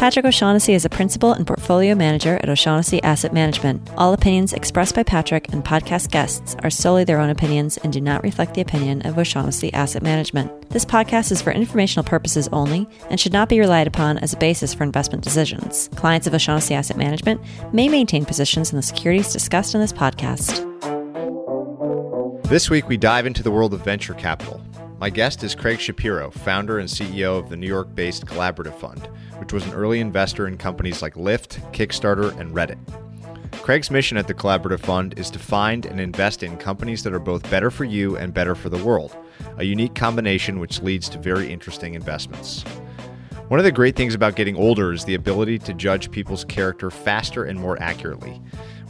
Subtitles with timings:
[0.00, 3.86] Patrick O'Shaughnessy is a principal and portfolio manager at O'Shaughnessy Asset Management.
[3.98, 8.00] All opinions expressed by Patrick and podcast guests are solely their own opinions and do
[8.00, 10.70] not reflect the opinion of O'Shaughnessy Asset Management.
[10.70, 14.38] This podcast is for informational purposes only and should not be relied upon as a
[14.38, 15.90] basis for investment decisions.
[15.96, 17.42] Clients of O'Shaughnessy Asset Management
[17.74, 20.66] may maintain positions in the securities discussed in this podcast.
[22.44, 24.62] This week, we dive into the world of venture capital.
[25.00, 29.08] My guest is Craig Shapiro, founder and CEO of the New York based Collaborative Fund,
[29.38, 32.76] which was an early investor in companies like Lyft, Kickstarter, and Reddit.
[33.62, 37.18] Craig's mission at the Collaborative Fund is to find and invest in companies that are
[37.18, 39.16] both better for you and better for the world,
[39.56, 42.62] a unique combination which leads to very interesting investments.
[43.48, 46.90] One of the great things about getting older is the ability to judge people's character
[46.90, 48.38] faster and more accurately.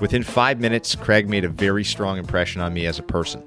[0.00, 3.44] Within five minutes, Craig made a very strong impression on me as a person.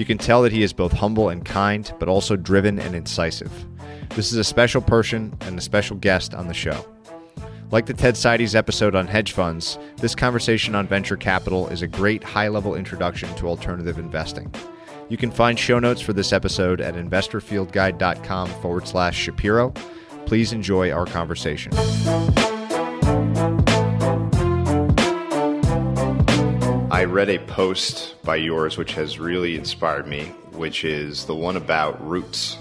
[0.00, 3.52] You can tell that he is both humble and kind, but also driven and incisive.
[4.16, 6.86] This is a special person and a special guest on the show.
[7.70, 11.86] Like the Ted Seides episode on hedge funds, this conversation on venture capital is a
[11.86, 14.50] great high level introduction to alternative investing.
[15.10, 19.74] You can find show notes for this episode at investorfieldguide.com forward slash Shapiro.
[20.24, 21.72] Please enjoy our conversation.
[27.00, 31.56] I read a post by yours which has really inspired me, which is the one
[31.56, 32.58] about roots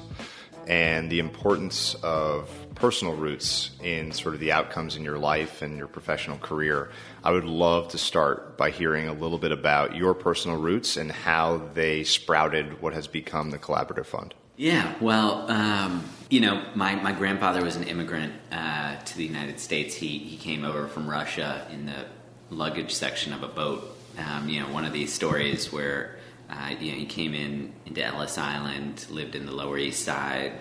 [0.65, 5.77] and the importance of personal roots in sort of the outcomes in your life and
[5.77, 6.89] your professional career.
[7.21, 11.11] I would love to start by hearing a little bit about your personal roots and
[11.11, 14.33] how they sprouted what has become the Collaborative Fund.
[14.55, 19.59] Yeah, well, um, you know, my, my grandfather was an immigrant uh, to the United
[19.59, 19.95] States.
[19.95, 22.05] He, he came over from Russia in the
[22.51, 26.17] luggage section of a boat um, you know, one of these stories where
[26.49, 30.53] uh, you know he came in into Ellis Island, lived in the Lower East Side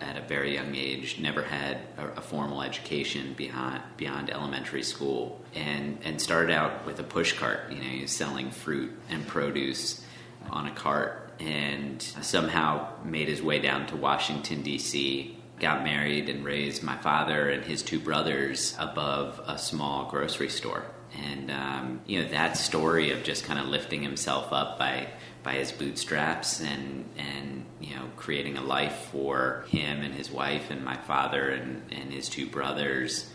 [0.00, 5.40] at a very young age, never had a, a formal education beyond beyond elementary school,
[5.54, 7.70] and and started out with a push cart.
[7.70, 10.04] You know, he was selling fruit and produce
[10.50, 16.44] on a cart, and somehow made his way down to Washington D.C got married and
[16.44, 20.84] raised my father and his two brothers above a small grocery store
[21.22, 25.08] and um, you know that story of just kind of lifting himself up by
[25.42, 30.70] by his bootstraps and and you know creating a life for him and his wife
[30.70, 33.30] and my father and, and his two brothers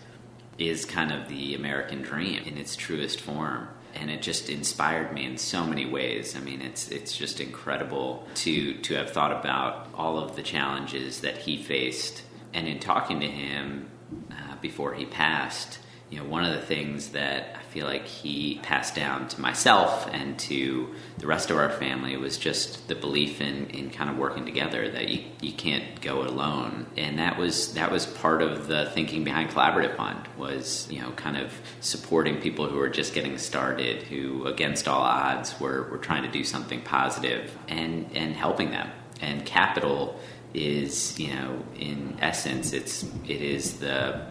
[0.58, 5.26] is kind of the American dream in its truest form and it just inspired me
[5.26, 6.36] in so many ways.
[6.36, 11.22] I mean, it's it's just incredible to to have thought about all of the challenges
[11.22, 12.24] that he faced,
[12.54, 13.90] and in talking to him
[14.32, 18.60] uh, before he passed, you know, one of the things that I feel like he
[18.64, 23.42] passed down to myself and to the rest of our family was just the belief
[23.42, 26.88] in, in kind of working together that you, you can't go alone.
[26.98, 31.12] And that was that was part of the thinking behind Collaborative Fund was, you know,
[31.12, 36.00] kind of supporting people who are just getting started, who against all odds were, were
[36.00, 38.90] trying to do something positive and, and helping them.
[39.22, 40.20] And capital
[40.54, 44.22] is you know in essence it's it is the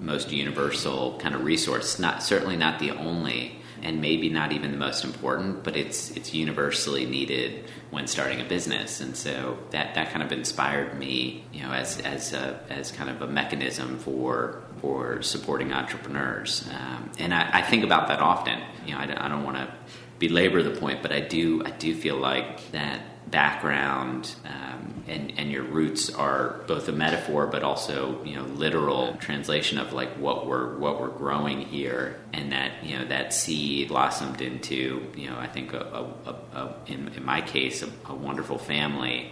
[0.00, 1.98] most universal kind of resource.
[1.98, 6.34] Not certainly not the only and maybe not even the most important but it's it's
[6.34, 9.00] universally needed when starting a business.
[9.00, 13.10] And so that that kind of inspired me you know as as a as kind
[13.10, 16.68] of a mechanism for for supporting entrepreneurs.
[16.72, 18.60] Um, and I, I, think about that often.
[18.86, 19.72] You know I, I don't want to
[20.18, 23.00] belabor the point but I do I do feel like that
[23.30, 29.16] background um, and, and your roots are both a metaphor but also you know literal
[29.16, 33.88] translation of like what we're what we're growing here and that you know that seed
[33.88, 38.58] blossomed into you know I think a, a, a, in, in my case a, wonderful
[38.58, 39.30] family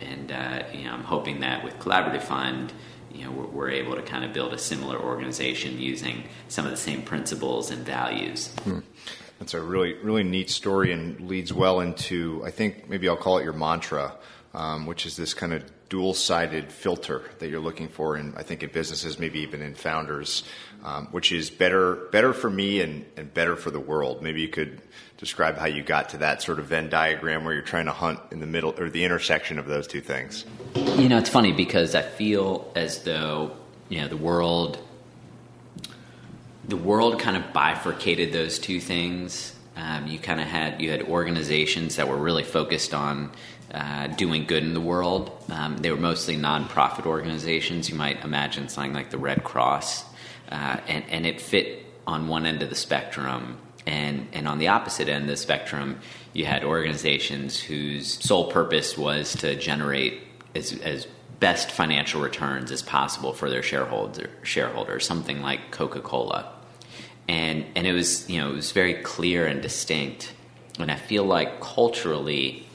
[0.00, 2.72] and uh, you know I'm hoping that with collaborative fund
[3.12, 6.70] you know we're, we're, able to kind of build a similar organization using some of
[6.70, 8.54] the same principles and values.
[8.62, 8.80] Hmm.
[9.38, 13.38] That's a really really neat story and leads well into I think maybe I'll call
[13.38, 14.14] it your mantra,
[14.54, 18.42] um, which is this kind of dual sided filter that you're looking for in I
[18.42, 20.42] think in businesses, maybe even in founders,
[20.84, 24.22] um, which is better better for me and, and better for the world.
[24.22, 24.80] Maybe you could
[25.18, 28.20] describe how you got to that sort of Venn diagram where you're trying to hunt
[28.30, 30.44] in the middle or the intersection of those two things.
[30.74, 33.56] You know, it's funny because I feel as though
[33.88, 34.78] you know the world
[36.68, 39.54] the world kind of bifurcated those two things.
[39.76, 43.30] Um, you kind of had you had organizations that were really focused on
[43.72, 45.30] uh, doing good in the world.
[45.50, 47.88] Um, they were mostly nonprofit organizations.
[47.88, 50.04] You might imagine something like the Red Cross,
[50.50, 53.58] uh, and and it fit on one end of the spectrum.
[53.88, 56.00] And, and on the opposite end of the spectrum,
[56.32, 60.22] you had organizations whose sole purpose was to generate
[60.56, 61.06] as, as
[61.38, 66.55] best financial returns as possible for their shareholder, shareholders, something like Coca Cola
[67.28, 70.32] and and it was you know it was very clear and distinct.
[70.78, 72.66] And I feel like culturally,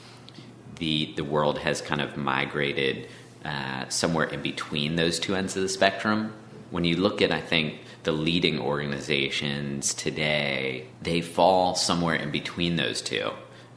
[0.76, 3.08] the the world has kind of migrated
[3.44, 6.32] uh, somewhere in between those two ends of the spectrum.
[6.70, 12.76] When you look at, I think the leading organizations today, they fall somewhere in between
[12.76, 13.30] those two.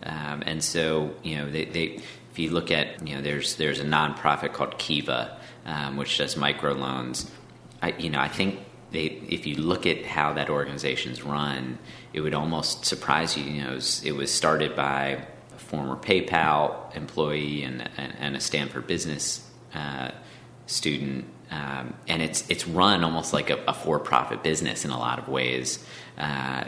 [0.03, 1.99] Um, and so, you know, they, they,
[2.31, 6.35] if you look at, you know, there's there's a nonprofit called Kiva, um, which does
[6.35, 7.29] microloans.
[7.81, 8.59] I, you know, I think
[8.95, 11.77] they, if you look at how that organization's run,
[12.13, 13.43] it would almost surprise you.
[13.43, 15.25] You know, it was, it was started by
[15.55, 20.11] a former PayPal employee and, and, and a Stanford business uh,
[20.65, 25.19] student, um, and it's it's run almost like a, a for-profit business in a lot
[25.19, 25.85] of ways.
[26.17, 26.63] Uh,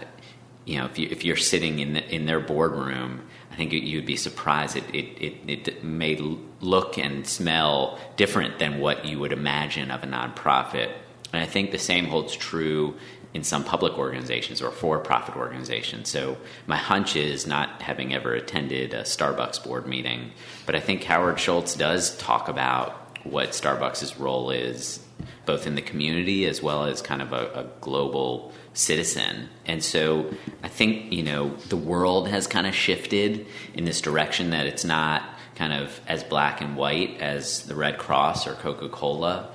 [0.65, 3.21] you know, if you if you're sitting in the, in their boardroom,
[3.51, 4.75] I think you'd be surprised.
[4.75, 6.15] It, it it it may
[6.59, 10.91] look and smell different than what you would imagine of a nonprofit
[11.33, 12.95] and I think the same holds true
[13.33, 16.09] in some public organizations or for profit organizations.
[16.09, 20.31] So my hunch is not having ever attended a Starbucks board meeting,
[20.65, 25.05] but I think Howard Schultz does talk about what Starbucks' role is
[25.45, 29.49] both in the community as well as kind of a, a, global citizen.
[29.65, 30.31] And so
[30.61, 34.83] I think, you know, the world has kind of shifted in this direction that it's
[34.83, 35.23] not
[35.55, 39.51] kind of as black and white as the Red Cross or Coca Cola.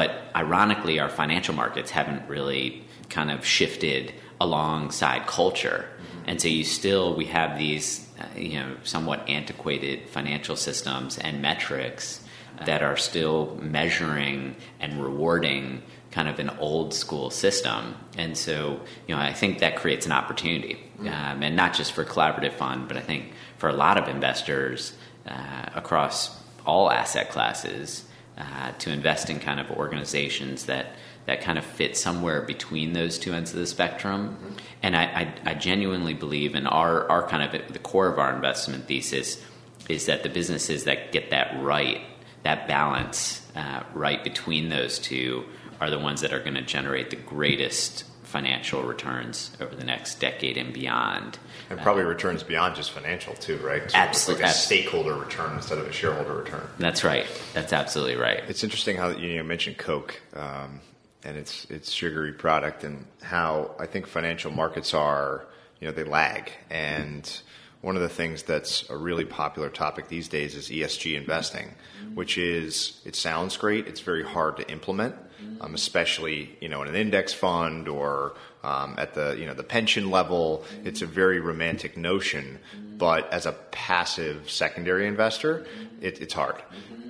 [0.00, 5.90] But ironically, our financial markets haven't really kind of shifted alongside culture.
[6.26, 11.42] And so you still, we have these, uh, you know, somewhat antiquated financial systems and
[11.42, 12.24] metrics
[12.64, 15.82] that are still measuring and rewarding
[16.12, 17.94] kind of an old school system.
[18.16, 20.78] And so, you know, I think that creates an opportunity.
[21.00, 24.94] Um, and not just for collaborative fund, but I think for a lot of investors
[25.26, 28.06] uh, across all asset classes,
[28.40, 30.94] uh, to invest in kind of organizations that
[31.26, 34.30] that kind of fit somewhere between those two ends of the spectrum.
[34.30, 34.56] Mm-hmm.
[34.82, 38.34] And I, I, I, genuinely believe in our, our kind of the core of our
[38.34, 39.40] investment thesis
[39.88, 42.00] is that the businesses that get that right,
[42.42, 45.44] that balance uh, right between those two,
[45.80, 50.20] are the ones that are going to generate the greatest financial returns over the next
[50.20, 51.38] decade and beyond.
[51.68, 53.90] And probably uh, returns beyond just financial too, right?
[53.90, 56.62] So absolutely, like a stakeholder return instead of a shareholder return.
[56.78, 57.26] That's right.
[57.52, 58.42] That's absolutely right.
[58.48, 60.80] It's interesting how you mentioned Coke um,
[61.24, 65.44] and its its sugary product, and how I think financial markets are,
[65.80, 67.40] you know, they lag and
[67.80, 72.14] one of the things that's a really popular topic these days is ESG investing, mm-hmm.
[72.14, 75.62] which is it sounds great, it's very hard to implement, mm-hmm.
[75.62, 79.62] um, especially you know in an index fund or um, at the you know the
[79.62, 80.64] pension level.
[80.74, 80.88] Mm-hmm.
[80.88, 82.58] It's a very romantic notion,
[82.98, 85.66] but as a passive secondary investor,
[86.00, 86.56] it, it's hard.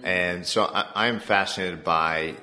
[0.03, 2.37] And so I, am fascinated by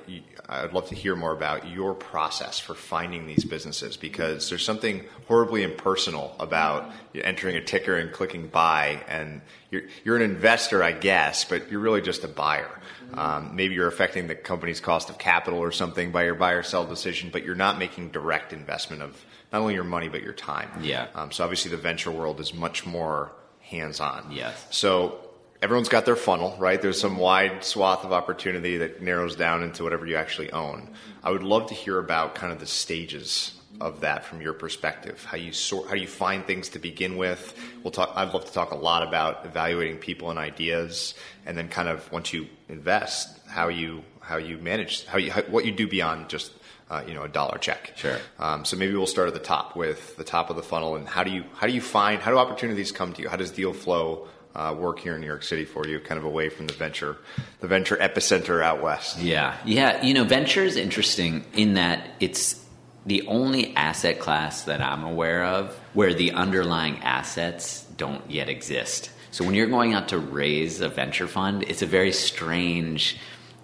[0.48, 5.04] I'd love to hear more about your process for finding these businesses because there's something
[5.26, 10.92] horribly impersonal about entering a ticker and clicking buy, and you're, you're an investor, I
[10.92, 12.70] guess, but you're really just a buyer.
[13.12, 16.62] Um, maybe you're affecting the company's cost of capital or something by your buy or
[16.62, 20.32] sell decision, but you're not making direct investment of not only your money but your
[20.32, 20.70] time.
[20.82, 21.08] Yeah.
[21.14, 24.30] Um, so obviously the venture world is much more hands on.
[24.30, 24.66] Yes.
[24.70, 25.27] So
[25.62, 26.80] everyone's got their funnel, right?
[26.80, 30.90] There's some wide swath of opportunity that narrows down into whatever you actually own.
[31.22, 35.24] I would love to hear about kind of the stages of that from your perspective.
[35.24, 37.56] How you sort, how you find things to begin with.
[37.82, 38.12] We'll talk.
[38.14, 41.14] I'd love to talk a lot about evaluating people and ideas,
[41.46, 45.42] and then kind of once you invest, how you how you manage how you how,
[45.42, 46.52] what you do beyond just
[46.90, 47.92] uh, you know a dollar check.
[47.96, 48.18] Sure.
[48.38, 51.06] Um, so maybe we'll start at the top with the top of the funnel, and
[51.06, 53.28] how do you how do you find how do opportunities come to you?
[53.28, 56.24] How does deal flow uh, work here in New York City for you, kind of
[56.24, 57.16] away from the venture,
[57.60, 59.18] the venture epicenter out west.
[59.18, 60.02] Yeah, yeah.
[60.02, 62.64] You know, venture is interesting in that it's
[63.06, 69.10] the only asset class that I'm aware of where the underlying assets don't yet exist.
[69.30, 73.18] So when you're going out to raise a venture fund, it's a very strange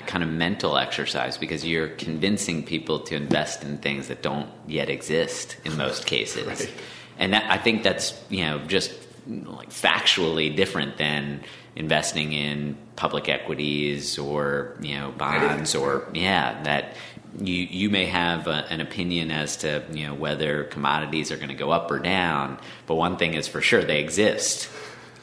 [0.06, 4.88] kind of mental exercise because you're convincing people to invest in things that don't yet
[4.88, 6.46] exist in most cases.
[6.46, 6.72] Right.
[7.18, 8.92] And that, I think that's, you know, just
[9.26, 11.42] like factually different than
[11.76, 16.94] investing in public equities or, you know, bonds or yeah, that
[17.40, 21.48] you you may have a, an opinion as to, you know, whether commodities are going
[21.48, 24.68] to go up or down, but one thing is for sure they exist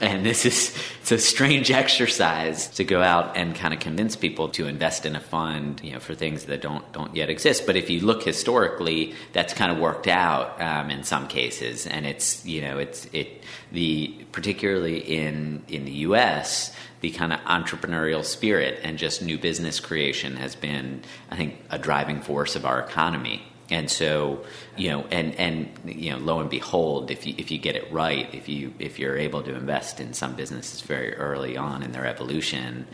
[0.02, 4.50] and this is it's a strange exercise to go out and kind of convince people
[4.50, 7.66] to invest in a fund, you know, for things that don't don't yet exist.
[7.66, 12.06] But if you look historically, that's kind of worked out um, in some cases, and
[12.06, 16.76] it's you know it's it the particularly in in the U.S.
[17.02, 21.80] The kind of entrepreneurial spirit and just new business creation has been, I think, a
[21.80, 23.51] driving force of our economy.
[23.72, 24.44] And so,
[24.76, 27.92] you know, and and you know, lo and behold, if you if you get it
[27.92, 31.94] right, if you if you're able to invest in some businesses very early on in
[31.94, 32.86] their evolution,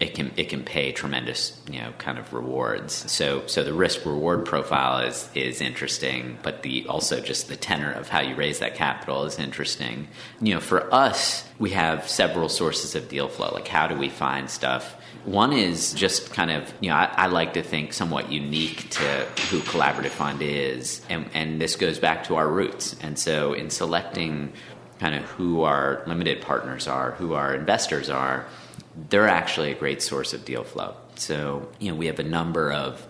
[0.00, 2.92] it can it can pay tremendous you know kind of rewards.
[3.10, 7.92] So so the risk reward profile is is interesting, but the also just the tenor
[7.92, 10.08] of how you raise that capital is interesting.
[10.40, 13.50] You know, for us, we have several sources of deal flow.
[13.54, 14.96] Like how do we find stuff?
[15.24, 19.26] One is just kind of, you know, I, I, like to think somewhat unique to
[19.50, 21.02] who Collaborative Fund is.
[21.10, 22.96] And, and this goes back to our roots.
[23.02, 24.52] And so in selecting
[24.98, 28.46] kind of who our limited partners are, who our investors are,
[29.08, 30.94] they're actually a great source of deal flow.
[31.16, 33.06] So, you know, we have a number of,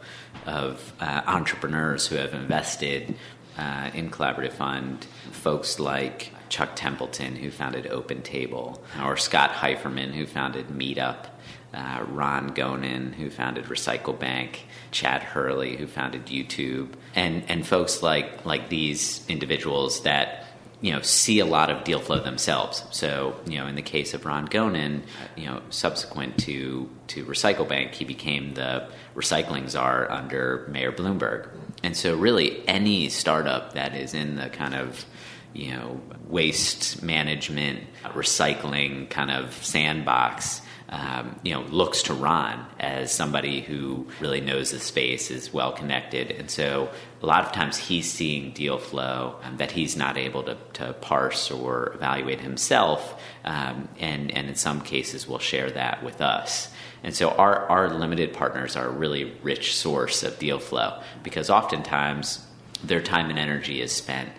[0.47, 3.15] of uh, entrepreneurs who have invested
[3.57, 10.13] uh, in Collaborative Fund, folks like Chuck Templeton, who founded Open Table, or Scott Heiferman,
[10.13, 11.27] who founded Meetup
[11.73, 18.03] uh, Ron Gonen, who founded Recycle Bank, Chad Hurley, who founded YouTube, and and folks
[18.03, 20.47] like like these individuals that
[20.81, 22.85] you know see a lot of deal flow themselves.
[22.91, 25.03] So you know, in the case of Ron Gonen,
[25.37, 31.49] you know, subsequent to to Recycle Bank, he became the recycling czar under Mayor Bloomberg,
[31.85, 35.05] and so really any startup that is in the kind of
[35.53, 43.13] you know waste management, recycling kind of sandbox um, you know, looks to Ron as
[43.13, 46.91] somebody who really knows the space, is well connected, and so
[47.23, 50.93] a lot of times he's seeing deal flow um, that he's not able to, to
[50.95, 56.69] parse or evaluate himself, um, and and in some cases will share that with us.
[57.05, 61.51] And so our our limited partners are a really rich source of deal flow because
[61.51, 62.45] oftentimes
[62.83, 64.31] their time and energy is spent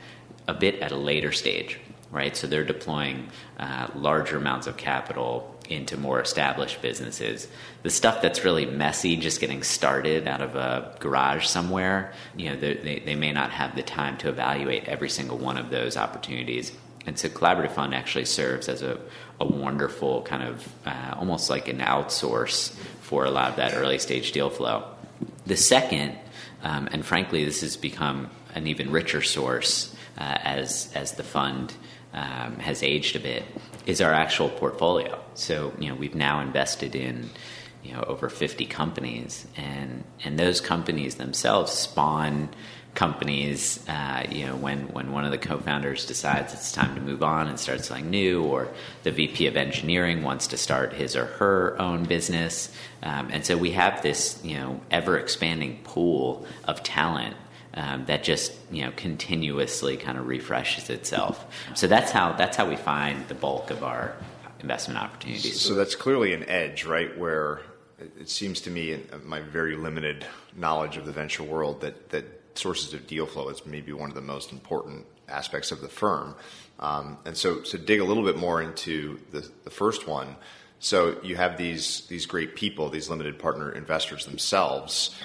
[0.50, 1.79] a bit at a later stage
[2.12, 2.36] right?
[2.36, 7.48] So they're deploying uh, larger amounts of capital into more established businesses.
[7.84, 12.56] The stuff that's really messy, just getting started out of a garage somewhere, you know,
[12.56, 16.72] they, they may not have the time to evaluate every single one of those opportunities.
[17.06, 19.00] And so Collaborative Fund actually serves as a,
[19.40, 23.98] a wonderful kind of uh, almost like an outsource for a lot of that early
[23.98, 24.88] stage deal flow.
[25.46, 26.16] The second,
[26.63, 31.74] um, and frankly, this has become an even richer source uh, as as the fund
[32.13, 33.44] um, has aged a bit
[33.86, 35.20] is our actual portfolio.
[35.36, 37.30] So you know we've now invested in
[37.84, 42.50] you know over 50 companies, and and those companies themselves spawn
[42.94, 43.84] companies.
[43.88, 47.48] Uh, you know when when one of the co-founders decides it's time to move on
[47.48, 48.68] and start something new, or
[49.04, 52.72] the VP of engineering wants to start his or her own business,
[53.04, 57.36] um, and so we have this you know ever expanding pool of talent
[57.74, 61.46] um, that just you know continuously kind of refreshes itself.
[61.75, 64.16] So that's how that's how we find the bulk of our
[64.60, 65.60] investment opportunities.
[65.60, 67.18] So that's clearly an edge, right?
[67.18, 67.62] Where
[68.20, 70.25] it seems to me, in my very limited
[70.56, 72.25] knowledge of the venture world, that that
[72.56, 76.36] sources of deal flow is maybe one of the most important aspects of the firm.
[76.80, 80.36] Um, and so, so dig a little bit more into the, the first one.
[80.80, 85.16] So you have these these great people, these limited partner investors themselves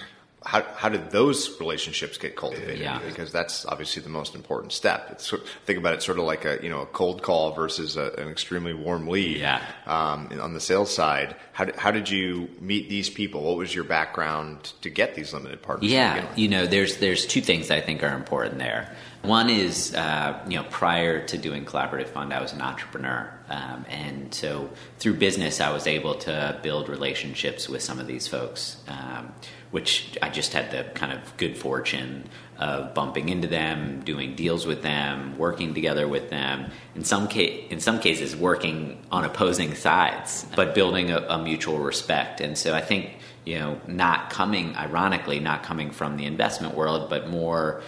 [0.46, 2.78] how, how did those relationships get cultivated?
[2.78, 3.00] Yeah.
[3.04, 5.08] Because that's obviously the most important step.
[5.10, 5.34] It's,
[5.64, 8.28] think about it sort of like a you know a cold call versus a, an
[8.28, 9.38] extremely warm lead.
[9.38, 9.60] Yeah.
[9.86, 13.42] Um, on the sales side, how did, how did you meet these people?
[13.42, 15.90] What was your background to get these limited partners?
[15.90, 18.94] Yeah, you know, there's there's two things I think are important there.
[19.22, 23.32] One is, uh, you know, prior to doing Collaborative Fund, I was an entrepreneur.
[23.48, 28.28] Um, and so through business, I was able to build relationships with some of these
[28.28, 28.76] folks.
[28.86, 29.32] Um,
[29.70, 34.66] which I just had the kind of good fortune of bumping into them, doing deals
[34.66, 36.70] with them, working together with them.
[36.94, 41.78] In some ca- in some cases, working on opposing sides, but building a, a mutual
[41.78, 42.40] respect.
[42.40, 47.08] And so I think you know, not coming, ironically, not coming from the investment world,
[47.08, 47.80] but more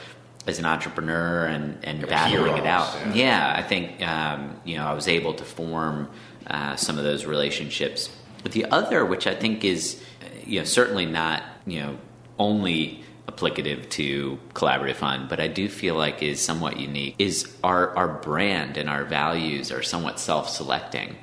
[0.47, 2.95] as an entrepreneur and, and battling heroes, it out.
[3.09, 3.13] Yeah.
[3.15, 6.09] yeah, I think um, you know I was able to form
[6.47, 8.09] uh, some of those relationships.
[8.43, 10.03] But the other, which I think is
[10.45, 11.99] you know certainly not you know
[12.39, 17.15] only applicative to collaborative fund, but I do feel like is somewhat unique.
[17.19, 21.17] Is our our brand and our values are somewhat self selecting.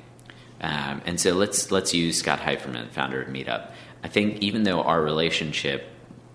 [0.60, 3.70] Um, and so let's let's use Scott Heiferman, founder of Meetup.
[4.02, 5.88] I think even though our relationship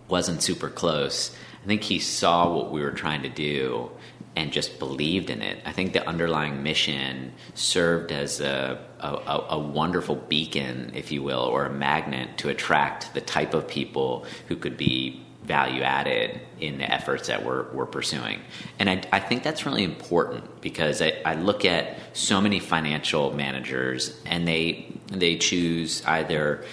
[0.07, 3.91] wasn't super close, I think he saw what we were trying to do
[4.35, 5.61] and just believed in it.
[5.65, 11.41] I think the underlying mission served as a, a, a, wonderful beacon, if you will,
[11.41, 16.77] or a magnet to attract the type of people who could be value added in
[16.77, 18.39] the efforts that we're, we're pursuing.
[18.79, 23.33] And I, I think that's really important because I, I look at so many financial
[23.33, 26.63] managers and they, they choose either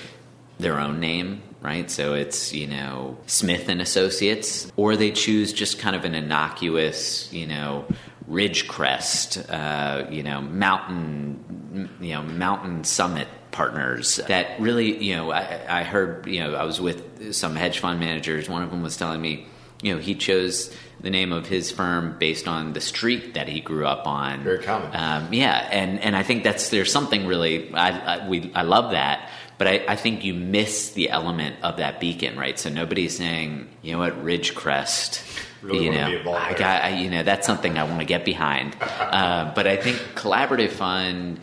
[0.58, 1.90] their own name right?
[1.90, 7.32] So it's, you know, Smith and Associates, or they choose just kind of an innocuous,
[7.32, 7.86] you know,
[8.28, 15.80] Ridgecrest, uh, you know, mountain, you know, mountain summit partners that really, you know, I,
[15.80, 18.48] I heard, you know, I was with some hedge fund managers.
[18.48, 19.46] One of them was telling me,
[19.82, 23.60] you know, he chose the name of his firm based on the street that he
[23.60, 24.42] grew up on.
[24.42, 24.90] Very common.
[24.94, 28.90] Um, yeah, and and I think that's there's something really I, I we I love
[28.92, 32.58] that but I, I, think you miss the element of that beacon, right?
[32.58, 35.44] So nobody's saying, you know what, Ridgecrest.
[35.60, 38.76] Really you know, I got, I, you know, that's something I want to get behind.
[38.80, 41.40] uh, but I think collaborative fund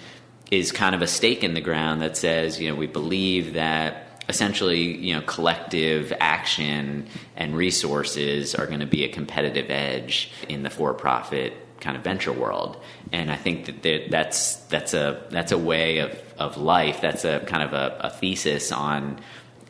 [0.49, 4.23] is kind of a stake in the ground that says, you know, we believe that
[4.29, 10.63] essentially, you know, collective action and resources are going to be a competitive edge in
[10.63, 12.81] the for-profit kind of venture world.
[13.11, 17.01] And I think that that's that's a that's a way of of life.
[17.01, 19.19] That's a kind of a, a thesis on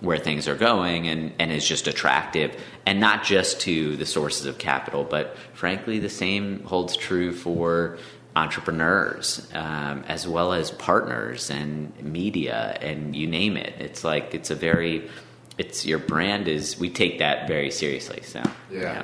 [0.02, 4.46] where things are going and, and is just attractive and not just to the sources
[4.46, 7.98] of capital but frankly the same holds true for
[8.36, 14.52] entrepreneurs um, as well as partners and media and you name it it's like it's
[14.52, 15.10] a very
[15.58, 18.82] it's your brand is we take that very seriously so yeah.
[18.82, 19.04] yeah.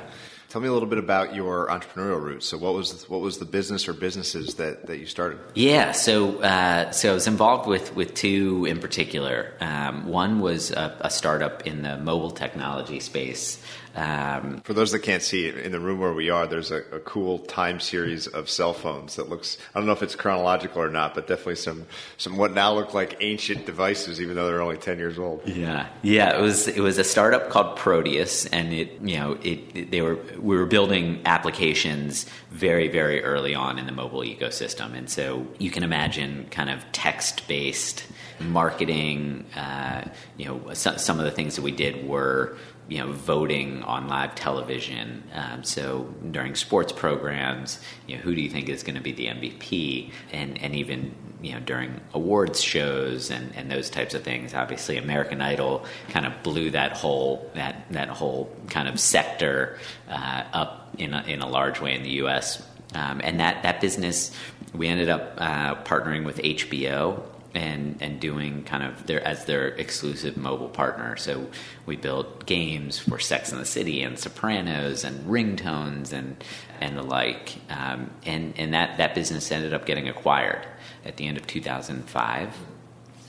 [0.52, 2.46] Tell me a little bit about your entrepreneurial roots.
[2.46, 5.38] So, what was what was the business or businesses that, that you started?
[5.54, 9.54] Yeah, so uh, so I was involved with with two in particular.
[9.60, 13.62] Um, one was a, a, startup in the mobile technology space
[13.94, 17.00] um, For those that can't see in the room where we are, there's a, a,
[17.00, 19.58] cool time series of cell phones that looks.
[19.74, 22.94] I don't know if it's chronological or not, but definitely some some what now look
[22.94, 25.46] like ancient devices, even though they're only ten years old.
[25.46, 26.38] Yeah, yeah.
[26.38, 30.00] It was it was a startup called Proteus, and it you know it, it they
[30.00, 35.46] were we were building applications very very early on in the mobile ecosystem, and so
[35.58, 38.06] you can imagine kind of text based
[38.40, 39.44] marketing.
[39.54, 40.04] Uh,
[40.36, 42.56] you know, some, some of the things that we did were
[42.88, 45.22] you know, voting on live television.
[45.32, 49.12] Um, so during sports programs, you know, who do you think is going to be
[49.12, 50.12] the MVP?
[50.32, 54.54] And and even you know during awards shows and, and those types of things.
[54.54, 60.44] Obviously, American Idol kind of blew that whole that that whole kind of sector uh,
[60.52, 62.64] up in a, in a large way in the U.S.
[62.94, 64.34] Um, and that that business,
[64.72, 67.22] we ended up uh, partnering with HBO
[67.54, 71.16] and and doing kind of their as their exclusive mobile partner.
[71.16, 71.48] So
[71.86, 76.42] we built games for Sex and the City and Sopranos and ringtones and
[76.80, 77.56] and the like.
[77.70, 80.66] Um, and and that that business ended up getting acquired
[81.04, 82.56] at the end of 2005.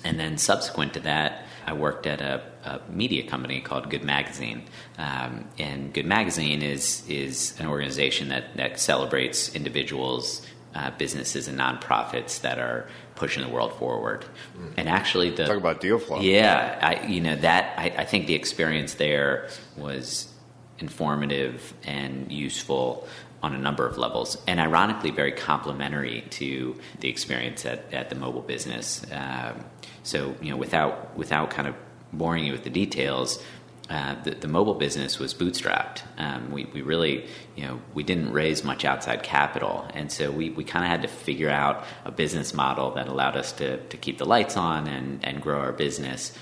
[0.06, 4.64] And then subsequent to that, I worked at a, a media company called Good Magazine.
[4.98, 10.46] Um, and Good Magazine is is an organization that that celebrates individuals.
[10.76, 14.26] Uh, businesses and nonprofits that are pushing the world forward.
[14.58, 14.74] Mm.
[14.78, 16.20] And actually, the talk about deal flow.
[16.20, 20.34] Yeah, I, you know that I, I think the experience there was
[20.80, 23.08] informative and useful
[23.44, 28.16] on a number of levels, and ironically, very complementary to the experience at, at the
[28.16, 29.06] mobile business.
[29.12, 29.66] Um,
[30.02, 31.76] so, you know, without without kind of
[32.12, 33.44] boring you with the details,
[33.90, 36.04] uh, the, the, mobile business was bootstrapped.
[36.18, 40.52] Um, we, we really, you know, we didn't raise much outside capital, and so we,
[40.52, 43.98] we kind of had to figure out a business model that allowed us to, to
[43.98, 46.38] keep the lights on and, and grow our business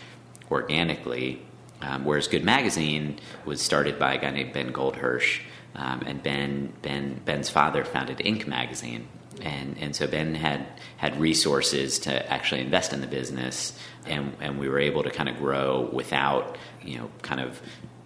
[0.52, 1.42] organically.
[1.82, 5.42] Um, whereas Good Magazine was started by a guy named Ben Goldhirsh,
[5.76, 8.46] um, and Ben Ben Ben's father founded Inc.
[8.46, 9.08] magazine,
[9.42, 14.60] and and so Ben had had resources to actually invest in the business, and and
[14.60, 17.62] we were able to kind of grow without you know kind of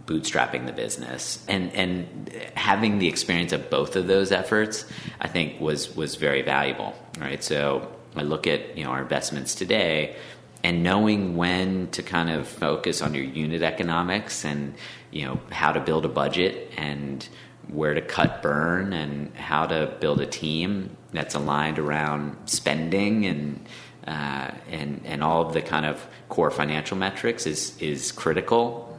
[0.05, 1.43] bootstrapping the business.
[1.47, 4.85] And and having the experience of both of those efforts
[5.19, 7.43] i think was was very valuable right?
[7.43, 10.15] So i look at you know our investments today
[10.63, 14.73] and knowing when to kind of focus on your unit economics and
[15.11, 17.27] you know how to build a budget and
[17.67, 23.65] where to cut burn and how to build a team that's aligned around spending and
[24.07, 28.95] uh, and and all of the kind of core financial metrics is is critical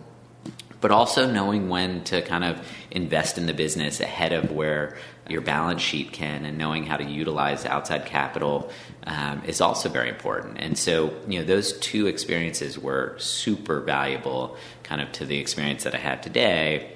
[0.80, 4.96] but also knowing when to kind of invest in the business ahead of where
[5.28, 8.70] your balance sheet can and knowing how to utilize outside capital
[9.06, 10.58] um, is also very important.
[10.58, 15.84] And so you know those two experiences were super valuable kind of to the experience
[15.84, 16.92] that i had today.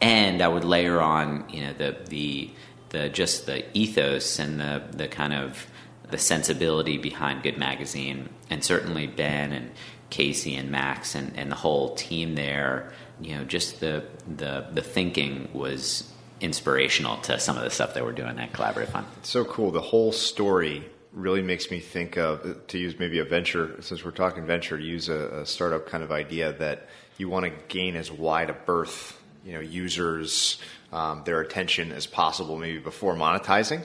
[0.00, 2.50] And i would layer on you know the the
[2.88, 5.66] the just the ethos and the the kind of
[6.10, 9.70] the sensibility behind good magazine and certainly ben and
[10.10, 14.04] casey and max and, and the whole team there you know, just the
[14.36, 18.88] the the thinking was inspirational to some of the stuff that we're doing at Collaborative
[18.88, 19.06] Fund.
[19.18, 19.70] It's so cool.
[19.70, 24.12] The whole story really makes me think of to use maybe a venture since we're
[24.12, 26.86] talking venture to use a, a startup kind of idea that
[27.18, 30.58] you want to gain as wide a berth you know users
[30.92, 33.84] um, their attention as possible maybe before monetizing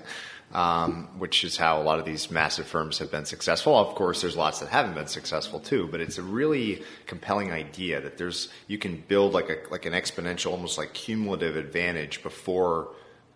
[0.53, 3.75] um, which is how a lot of these massive firms have been successful.
[3.75, 8.01] Of course, there's lots that haven't been successful too, but it's a really compelling idea
[8.01, 12.89] that there's you can build like a like an exponential, almost like cumulative advantage before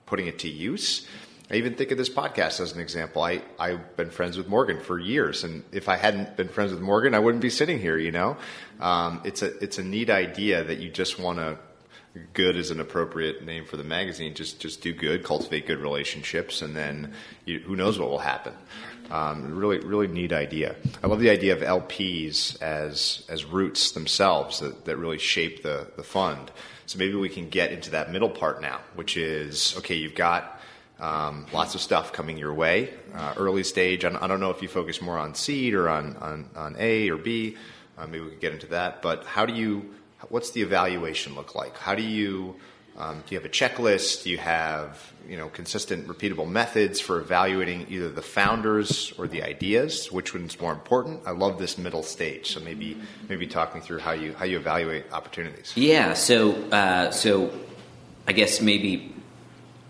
[0.05, 1.07] putting it to use.
[1.51, 3.23] I even think of this podcast as an example.
[3.23, 6.79] I, I've been friends with Morgan for years, and if I hadn't been friends with
[6.79, 7.97] Morgan, I wouldn't be sitting here.
[7.97, 8.37] You know,
[8.79, 11.57] um, it's a it's a neat idea that you just want to
[12.33, 14.33] good is an appropriate name for the magazine.
[14.33, 17.13] Just just do good, cultivate good relationships, and then
[17.45, 18.53] you, who knows what will happen.
[19.11, 20.75] Um, really, really neat idea.
[21.03, 25.87] I love the idea of LPs as as roots themselves that, that really shape the
[25.95, 26.51] the fund.
[26.85, 29.95] So maybe we can get into that middle part now, which is okay.
[29.95, 30.59] You've got
[30.99, 32.93] um, lots of stuff coming your way.
[33.13, 34.05] Uh, early stage.
[34.05, 37.17] I don't know if you focus more on seed or on on, on A or
[37.17, 37.57] B.
[37.97, 39.01] Uh, maybe we could get into that.
[39.01, 39.93] But how do you
[40.27, 41.77] what's the evaluation look like?
[41.77, 42.55] How do you
[42.97, 44.23] um, do you have a checklist?
[44.23, 49.41] Do you have you know consistent, repeatable methods for evaluating either the founders or the
[49.41, 50.11] ideas?
[50.11, 51.21] Which one's more important?
[51.25, 52.51] I love this middle stage.
[52.53, 52.97] So maybe
[53.29, 55.71] maybe talk me through how you how you evaluate opportunities.
[55.75, 56.13] Yeah.
[56.13, 57.57] So uh, so
[58.27, 59.15] I guess maybe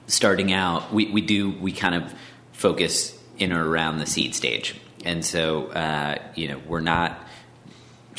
[0.05, 2.13] starting out, we, we do we kind of
[2.51, 7.19] focus in or around the seed stage, and so uh, you know we're not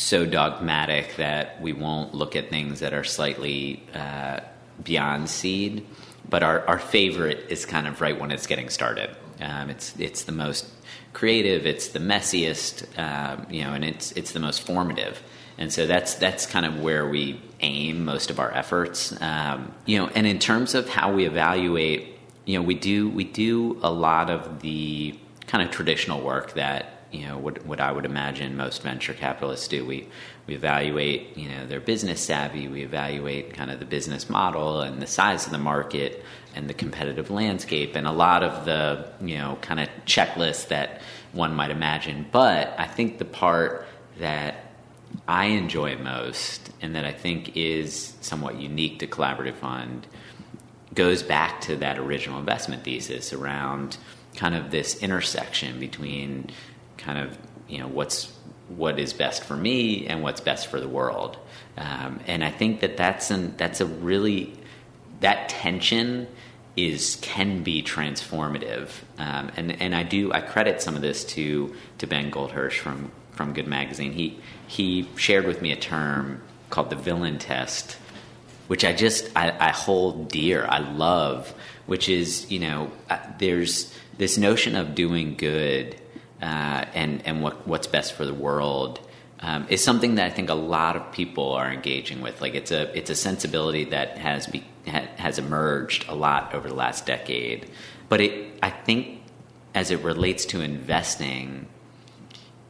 [0.01, 4.41] so dogmatic that we won't look at things that are slightly uh,
[4.83, 5.87] beyond seed.
[6.29, 9.11] But our, our favorite is kind of right when it's getting started.
[9.41, 10.67] Um, it's it's the most
[11.13, 15.23] creative, it's the messiest, um, you know, and it's it's the most formative.
[15.59, 19.21] And so that's that's kind of where we aim most of our efforts.
[19.21, 23.25] Um, you know, and in terms of how we evaluate, you know, we do we
[23.25, 27.91] do a lot of the kind of traditional work that you know what, what I
[27.91, 29.85] would imagine most venture capitalists do.
[29.85, 30.09] We
[30.47, 32.69] we evaluate you know their business savvy.
[32.69, 36.75] We evaluate kind of the business model and the size of the market and the
[36.75, 41.01] competitive landscape and a lot of the you know kind of checklists that
[41.33, 42.27] one might imagine.
[42.31, 43.87] But I think the part
[44.19, 44.67] that
[45.27, 50.07] I enjoy most and that I think is somewhat unique to Collaborative Fund
[50.95, 53.97] goes back to that original investment thesis around
[54.37, 56.51] kind of this intersection between
[57.01, 57.37] kind of
[57.69, 58.33] you know what's
[58.69, 61.37] what is best for me and what's best for the world.
[61.77, 64.53] Um, and I think that that's an that's a really
[65.21, 66.29] that tension
[66.77, 68.89] is can be transformative.
[69.19, 73.11] Um, and and I do I credit some of this to to Ben Goldhirsh from
[73.33, 74.13] from Good Magazine.
[74.13, 77.97] He he shared with me a term called the villain test,
[78.69, 80.67] which I just I, I hold dear.
[80.69, 81.53] I love,
[81.87, 86.00] which is you know uh, there's this notion of doing good
[86.43, 89.01] uh, and and what what's best for the world
[89.41, 92.41] um, is something that I think a lot of people are engaging with.
[92.41, 96.69] Like it's a it's a sensibility that has be, ha, has emerged a lot over
[96.69, 97.71] the last decade,
[98.09, 99.23] but it I think
[99.75, 101.69] as it relates to investing,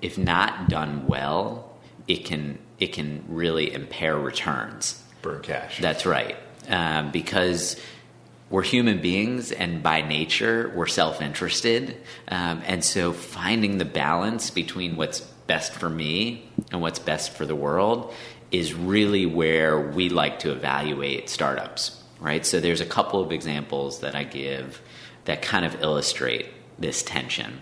[0.02, 5.02] if not done well, it can it can really impair returns.
[5.22, 5.78] Burn cash.
[5.80, 6.36] That's right,
[6.68, 7.76] um, because
[8.50, 11.96] we're human beings and by nature we're self-interested.
[12.28, 17.46] Um, and so finding the balance between what's best for me and what's best for
[17.46, 18.12] the world
[18.50, 22.44] is really where we like to evaluate startups right?
[22.44, 24.80] So there's a couple of examples that i give
[25.24, 27.60] that kind of illustrate this tension.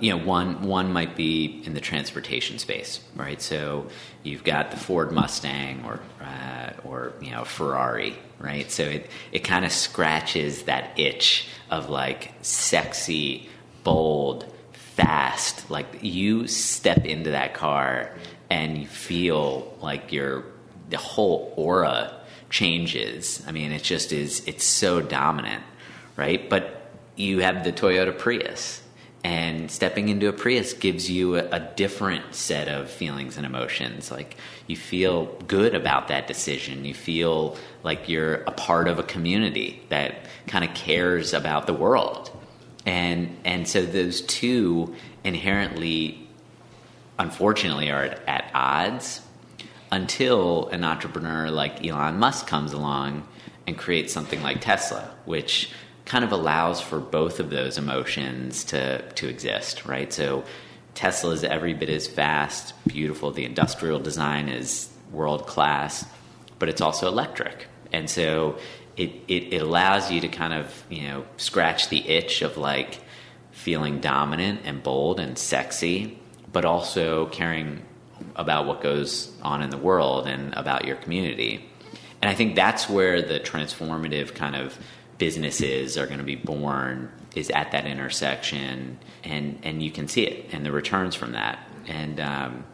[0.00, 3.40] You know, one one might be in the transportation space, right?
[3.40, 3.88] So
[4.22, 8.70] you've got the Ford Mustang or uh, or you know Ferrari, right?
[8.70, 13.48] So it it kind of scratches that itch of like sexy,
[13.84, 15.70] bold, fast.
[15.70, 18.12] Like you step into that car
[18.50, 20.44] and you feel like your
[20.90, 22.14] the whole aura
[22.50, 23.42] changes.
[23.46, 24.42] I mean, it just is.
[24.46, 25.62] It's so dominant,
[26.16, 26.48] right?
[26.48, 28.82] But you have the Toyota Prius
[29.24, 34.10] and stepping into a Prius gives you a, a, different set of feelings and emotions.
[34.10, 36.84] Like you feel good about that decision.
[36.84, 41.74] You feel like you're a part of a community that kind of cares about the
[41.74, 42.30] world.
[42.86, 46.28] And and so those two inherently
[47.18, 49.20] unfortunately are at, at odds
[49.90, 53.26] until an entrepreneur like Elon Musk comes along
[53.66, 55.70] and creates something like Tesla, which
[56.08, 60.12] kind of allows for both of those emotions to to exist, right?
[60.12, 60.42] So
[60.94, 63.30] Tesla is every bit as fast, beautiful.
[63.30, 66.06] The industrial design is world class,
[66.58, 68.58] but it's also electric, and so
[68.96, 73.00] it, it, it allows you to kind of you know scratch the itch of like
[73.52, 76.18] feeling dominant and bold and sexy,
[76.52, 77.84] but also caring
[78.34, 81.64] about what goes on in the world and about your community.
[82.22, 84.76] And I think that's where the transformative kind of
[85.18, 90.24] businesses are going to be born is at that intersection, and and you can see
[90.26, 92.64] it and the returns from that, and um,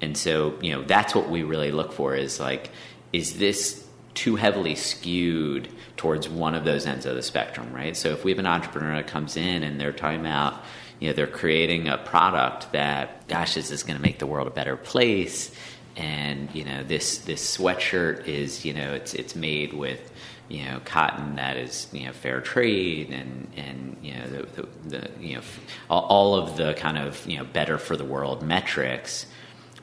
[0.00, 2.70] and so you know that's what we really look for is like
[3.12, 7.96] is this too heavily skewed towards one of those ends of the spectrum, right?
[7.96, 10.62] So if we have an entrepreneur that comes in and they're talking about
[10.98, 14.26] you know they're creating a product that gosh is this is going to make the
[14.26, 15.50] world a better place
[15.96, 20.09] and you know this this sweatshirt is you know it's it's made with
[20.50, 24.98] you know cotton that is you know fair trade and and you know the, the,
[24.98, 25.42] the you know
[25.88, 29.26] all of the kind of you know better for the world metrics.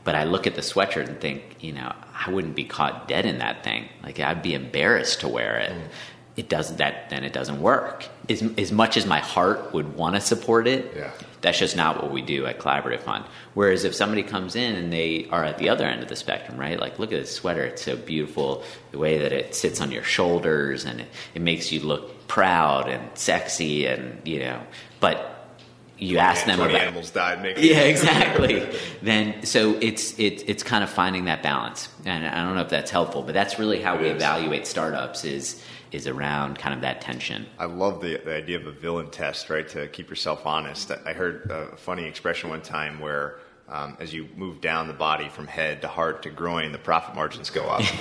[0.03, 3.25] But I look at the sweatshirt and think you know I wouldn't be caught dead
[3.25, 3.87] in that thing.
[4.03, 5.71] Like I'd be embarrassed to wear it.
[5.71, 5.87] Mm.
[6.35, 8.05] it doesn't that then it doesn't work.
[8.29, 11.11] As, as much as my heart would want to support it yeah
[11.47, 13.23] that's just not what we do at Collaborative Fund.
[13.53, 16.57] Whereas if somebody comes in and they are at the other end of the spectrum,
[16.57, 16.77] right?
[16.77, 18.63] Like, look at this sweater; it's so beautiful.
[18.91, 22.89] The way that it sits on your shoulders and it, it makes you look proud
[22.89, 24.61] and sexy, and you know.
[24.99, 25.55] But
[25.97, 27.41] you ask them about animals died.
[27.41, 28.69] Making yeah, exactly.
[29.01, 32.69] then so it's it's it's kind of finding that balance, and I don't know if
[32.69, 34.15] that's helpful, but that's really how it we is.
[34.15, 35.23] evaluate startups.
[35.23, 37.45] Is is around kind of that tension.
[37.57, 39.67] I love the, the idea of a villain test, right?
[39.69, 40.91] To keep yourself honest.
[40.91, 45.29] I heard a funny expression one time where um, as you move down the body
[45.29, 47.83] from head to heart to groin, the profit margins go up.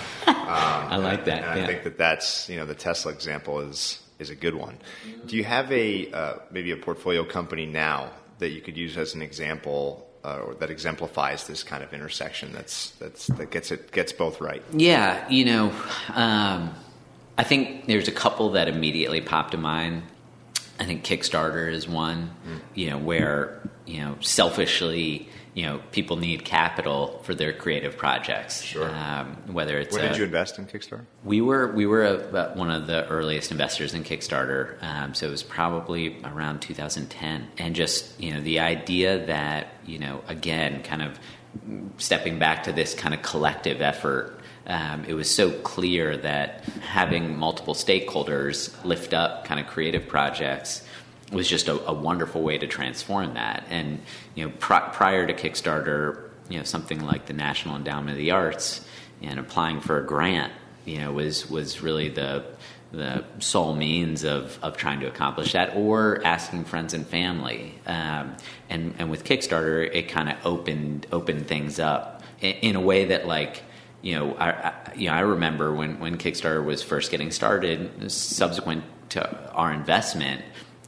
[0.46, 1.42] Um, I like that.
[1.42, 1.64] And yeah.
[1.64, 4.78] I think that that's you know the Tesla example is is a good one.
[5.26, 9.14] Do you have a uh, maybe a portfolio company now that you could use as
[9.16, 13.90] an example uh, or that exemplifies this kind of intersection that's that's that gets it
[13.90, 14.62] gets both right?
[14.72, 15.72] Yeah, you know.
[16.14, 16.72] Um,
[17.38, 20.02] I think there's a couple that immediately pop to mind.
[20.78, 22.60] I think Kickstarter is one, mm.
[22.74, 28.62] you know, where you know selfishly, you know, people need capital for their creative projects.
[28.62, 28.90] Sure.
[28.90, 31.04] Um, whether it's when did you invest in Kickstarter?
[31.24, 35.30] We were we were a, one of the earliest investors in Kickstarter, um, so it
[35.30, 41.02] was probably around 2010, and just you know the idea that you know again, kind
[41.02, 41.18] of
[41.98, 44.35] stepping back to this kind of collective effort
[44.66, 50.82] um, it was so clear that having multiple stakeholders lift up kind of creative projects
[51.32, 53.64] was just a, a wonderful way to transform that.
[53.70, 54.00] And
[54.34, 58.32] you know, pr- prior to Kickstarter, you know, something like the National Endowment of the
[58.32, 58.86] Arts
[59.22, 60.52] and applying for a grant,
[60.84, 62.44] you know, was was really the
[62.92, 67.74] the sole means of, of trying to accomplish that, or asking friends and family.
[67.86, 68.36] Um,
[68.68, 73.06] and and with Kickstarter, it kind of opened opened things up in, in a way
[73.06, 73.62] that like
[74.02, 78.10] you know, I, I, you know, I remember when, when Kickstarter was first getting started,
[78.10, 80.42] subsequent to our investment,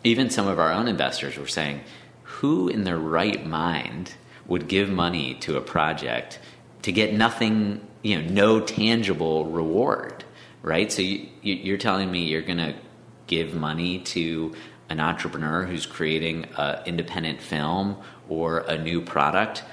[0.05, 1.81] even some of our own investors were saying,
[2.23, 4.14] who in their right mind
[4.47, 6.38] would give money to a project
[6.83, 10.25] to get nothing, you know, no tangible reward,
[10.62, 10.90] right?
[10.92, 12.75] So you, you're telling me you're going to
[13.27, 14.55] give money to
[14.88, 17.97] an entrepreneur who's creating an independent film
[18.29, 19.64] or a new product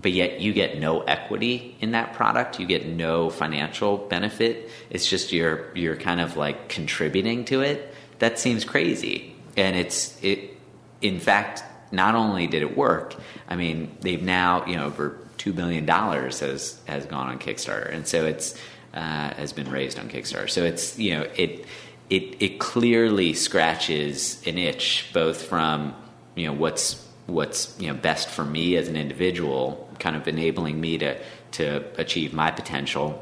[0.00, 2.58] but yet you get no equity in that product.
[2.58, 4.70] You get no financial benefit.
[4.90, 7.94] It's just you're you're kind of like contributing to it.
[8.18, 9.36] That seems crazy.
[9.56, 10.56] And it's it
[11.00, 13.14] in fact not only did it work
[13.48, 17.92] i mean they've now you know over two billion dollars has has gone on kickstarter.
[17.92, 18.54] And so it's
[18.94, 20.48] uh, has been raised on kickstarter.
[20.48, 21.66] So it's you know it
[22.10, 25.94] it it clearly scratches an itch both from
[26.34, 30.80] you know what's what's you know best for me as an individual, kind of enabling
[30.80, 31.18] me to
[31.52, 33.20] to achieve my potential.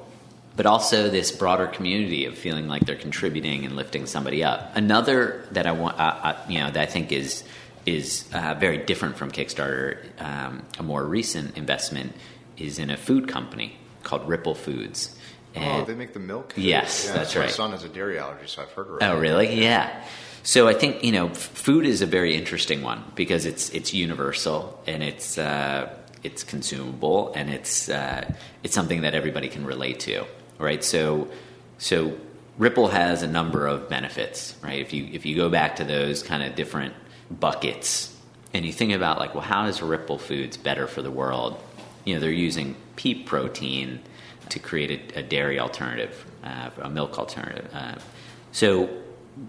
[0.55, 4.77] But also this broader community of feeling like they're contributing and lifting somebody up.
[4.77, 7.43] Another that I want, uh, uh, you know, that I think is
[7.87, 9.99] is uh, very different from Kickstarter.
[10.21, 12.13] Um, a more recent investment
[12.57, 15.17] is in a food company called Ripple Foods.
[15.55, 16.55] And oh, they make the milk.
[16.57, 17.47] Yes, yeah, that's so right.
[17.47, 19.05] My son has a dairy allergy, so I've heard of it.
[19.05, 19.61] Oh, really?
[19.61, 20.05] Yeah.
[20.43, 23.93] So I think you know, f- food is a very interesting one because it's it's
[23.93, 28.33] universal and it's uh, it's consumable and it's uh,
[28.63, 30.25] it's something that everybody can relate to,
[30.59, 30.83] right?
[30.83, 31.29] So
[31.79, 32.17] so
[32.59, 34.81] Ripple has a number of benefits, right?
[34.81, 36.95] If you if you go back to those kind of different
[37.31, 38.15] buckets
[38.55, 41.61] and you think about like, well, how is Ripple Foods better for the world?
[42.05, 44.01] You know, they're using pea protein
[44.51, 47.69] to create a, a dairy alternative, uh, a milk alternative.
[47.73, 47.95] Uh,
[48.53, 48.91] so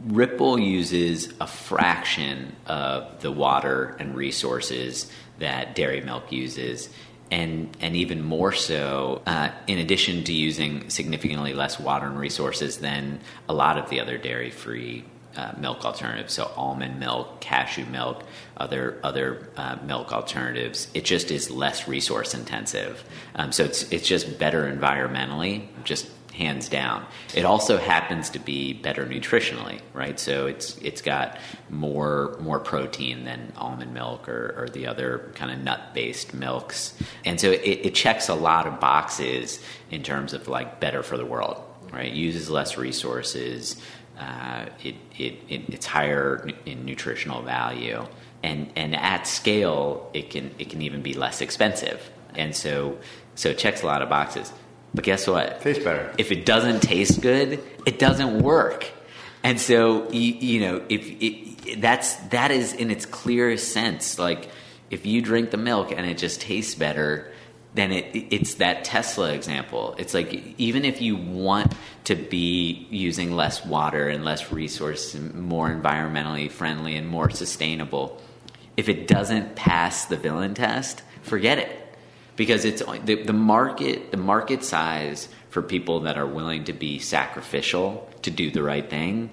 [0.05, 6.89] Ripple uses a fraction of the water and resources that dairy milk uses,
[7.31, 12.77] and and even more so, uh, in addition to using significantly less water and resources
[12.77, 13.19] than
[13.49, 18.23] a lot of the other dairy-free uh, milk alternatives, so almond milk, cashew milk,
[18.57, 20.87] other other uh, milk alternatives.
[20.93, 23.03] It just is less resource intensive,
[23.35, 27.05] um, so it's it's just better environmentally, just hands down.
[27.35, 30.19] It also happens to be better nutritionally, right?
[30.19, 31.37] So it's it's got
[31.69, 36.93] more more protein than almond milk or, or the other kind of nut based milks,
[37.23, 39.59] and so it, it checks a lot of boxes
[39.91, 42.11] in terms of like better for the world, right?
[42.11, 43.81] Uses less resources.
[44.17, 48.05] Uh, it, it, it, it's higher in nutritional value,
[48.41, 52.97] and and at scale, it can it can even be less expensive, and so
[53.35, 54.51] so it checks a lot of boxes.
[54.93, 55.61] But guess what?
[55.61, 56.13] Tastes better.
[56.17, 58.89] If it doesn't taste good, it doesn't work.
[59.41, 64.19] And so you, you know, if it, that's that is in its clearest sense.
[64.19, 64.49] Like
[64.89, 67.31] if you drink the milk and it just tastes better,
[67.73, 69.95] then it, it's that Tesla example.
[69.97, 71.73] It's like even if you want
[72.05, 78.21] to be using less water and less resource, and more environmentally friendly and more sustainable,
[78.77, 81.82] if it doesn't pass the villain test, forget it
[82.35, 86.99] because it's the, the market the market size for people that are willing to be
[86.99, 89.29] sacrificial to do the right thing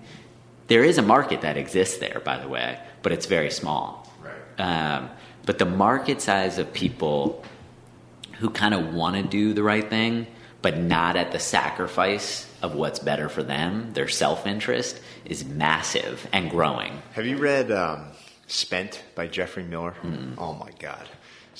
[0.68, 4.06] there is a market that exists there by the way but it's very small.
[4.22, 4.60] Right.
[4.60, 5.10] Um,
[5.46, 7.44] but the market size of people
[8.38, 10.26] who kind of want to do the right thing
[10.62, 16.50] but not at the sacrifice of what's better for them their self-interest is massive and
[16.50, 17.00] growing.
[17.12, 18.06] Have you read um,
[18.46, 19.94] spent by Geoffrey Miller?
[20.02, 21.08] Mm oh my god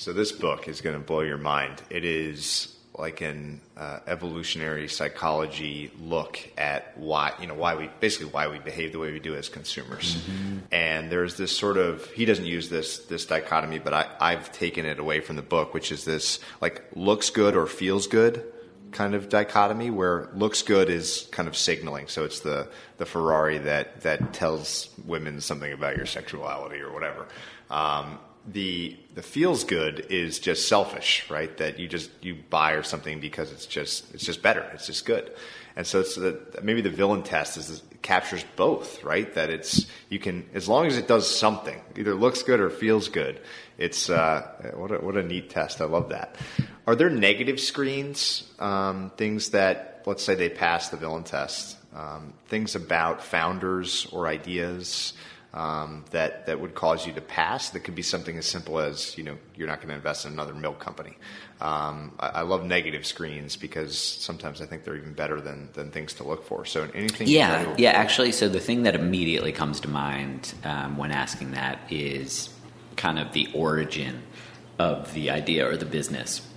[0.01, 1.79] so this book is going to blow your mind.
[1.91, 8.25] It is like an uh, evolutionary psychology look at why you know why we basically
[8.25, 10.15] why we behave the way we do as consumers.
[10.15, 10.57] Mm-hmm.
[10.71, 14.87] And there's this sort of he doesn't use this this dichotomy, but I, I've taken
[14.87, 18.43] it away from the book, which is this like looks good or feels good
[18.91, 22.07] kind of dichotomy where looks good is kind of signaling.
[22.07, 27.27] So it's the the Ferrari that that tells women something about your sexuality or whatever.
[27.69, 31.55] Um, the the feels good is just selfish, right?
[31.57, 35.05] That you just you buy or something because it's just it's just better, it's just
[35.05, 35.31] good,
[35.75, 39.31] and so it's the, maybe the villain test is captures both, right?
[39.35, 43.09] That it's you can as long as it does something, either looks good or feels
[43.09, 43.39] good.
[43.77, 45.81] It's uh, what a, what a neat test.
[45.81, 46.35] I love that.
[46.87, 52.33] Are there negative screens, um, things that let's say they pass the villain test, um,
[52.47, 55.13] things about founders or ideas?
[55.53, 57.69] Um, that that would cause you to pass.
[57.71, 60.33] That could be something as simple as you know you're not going to invest in
[60.33, 61.17] another milk company.
[61.59, 65.91] Um, I, I, love negative screens because sometimes I think they're even better than than
[65.91, 66.65] things to look for.
[66.65, 67.27] So anything.
[67.27, 67.91] Yeah, yeah.
[67.91, 72.49] Actually, so the thing that immediately comes to mind um, when asking that is
[72.95, 74.21] kind of the origin
[74.79, 76.47] of the idea or the business.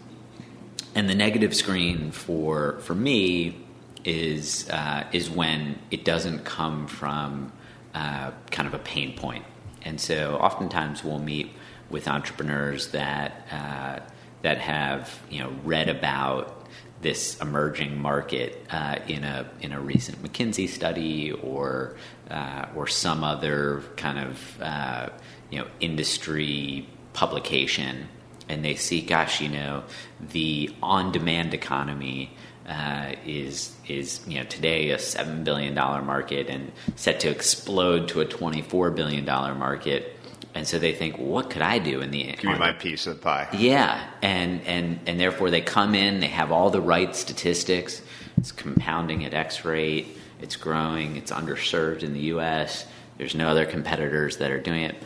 [0.94, 3.60] And the negative screen for for me
[4.04, 7.52] is uh, is when it doesn't come from
[7.94, 9.44] uh, kind of a pain point.
[9.82, 11.50] And so oftentimes we'll meet
[11.90, 14.00] with entrepreneurs that uh,
[14.42, 16.66] that have you know read about
[17.02, 21.96] this emerging market uh, in a in a recent McKinsey study or
[22.30, 25.08] uh, or some other kind of uh,
[25.50, 28.08] you know industry publication,
[28.48, 29.84] and they see, gosh, you know,
[30.20, 32.34] the on-demand economy
[32.68, 38.08] uh, is is you know today a seven billion dollar market and set to explode
[38.08, 40.10] to a twenty four billion dollar market.
[40.56, 43.16] And so they think, what could I do in the give me my piece of
[43.16, 43.48] the pie?
[43.52, 48.00] Yeah, and and and therefore they come in, they have all the right statistics.
[48.36, 50.16] It's compounding at X rate.
[50.40, 51.16] It's growing.
[51.16, 52.86] It's underserved in the U.S.
[53.18, 54.96] There's no other competitors that are doing it.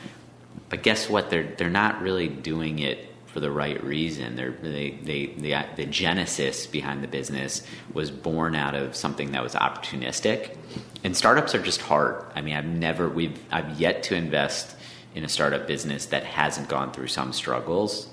[0.68, 1.30] but guess what?
[1.30, 3.07] They're they're not really doing it
[3.38, 4.34] for the right reason.
[4.34, 7.62] They they the the genesis behind the business
[7.92, 10.56] was born out of something that was opportunistic,
[11.04, 12.24] and startups are just hard.
[12.34, 14.74] I mean, I've never we've I've yet to invest
[15.14, 18.08] in a startup business that hasn't gone through some struggles.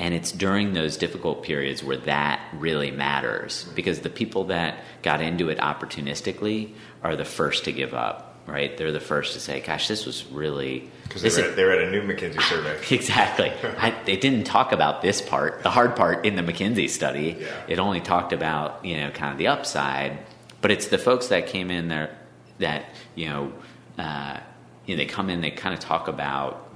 [0.00, 5.20] And it's during those difficult periods where that really matters because the people that got
[5.20, 8.76] into it opportunistically are the first to give up right?
[8.76, 11.70] They're the first to say, "Gosh, this was really." Because they, were at, they were
[11.72, 12.78] at a new McKinsey survey.
[12.94, 13.52] exactly.
[13.78, 17.36] I, they didn't talk about this part, the hard part in the McKinsey study.
[17.38, 17.46] Yeah.
[17.68, 20.18] It only talked about you know kind of the upside,
[20.60, 22.16] but it's the folks that came in there
[22.58, 23.52] that you know,
[23.98, 24.40] uh,
[24.86, 26.70] you know they come in, they kind of talk about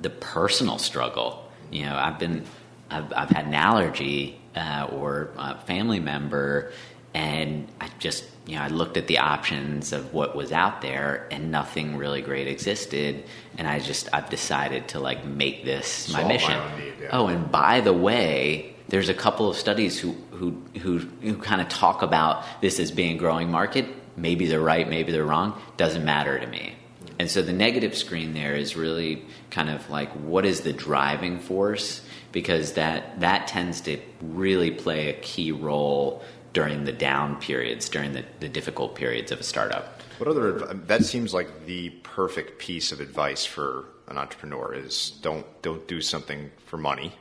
[0.00, 1.48] the personal struggle.
[1.70, 2.44] You know, I've been,
[2.90, 6.72] I've, I've had an allergy uh, or a family member,
[7.14, 11.28] and I just you know, I looked at the options of what was out there,
[11.30, 13.24] and nothing really great existed.
[13.56, 16.58] And I just I've decided to like make this my mission.
[16.58, 17.08] My need, yeah.
[17.12, 21.60] Oh, and by the way, there's a couple of studies who who who, who kind
[21.60, 23.86] of talk about this as being a growing market.
[24.16, 25.60] Maybe they're right, maybe they're wrong.
[25.76, 26.74] Doesn't matter to me.
[27.18, 31.38] And so the negative screen there is really kind of like what is the driving
[31.38, 32.00] force
[32.32, 36.22] because that that tends to really play a key role
[36.52, 40.00] during the down periods, during the, the difficult periods of a startup.
[40.18, 45.46] What other that seems like the perfect piece of advice for an entrepreneur is don't
[45.62, 47.12] don't do something for money.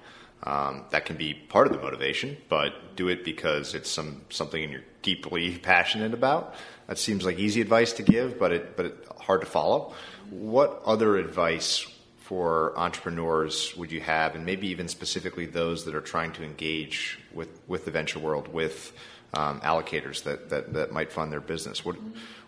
[0.44, 4.72] Um, that can be part of the motivation, but do it because it's some something
[4.72, 6.56] you're deeply passionate about.
[6.88, 9.94] That seems like easy advice to give, but it but it, hard to follow.
[10.30, 11.86] What other advice
[12.32, 17.20] for entrepreneurs would you have, and maybe even specifically those that are trying to engage
[17.34, 18.94] with with the venture world with
[19.34, 21.84] um, allocators that, that, that might fund their business?
[21.84, 21.98] What,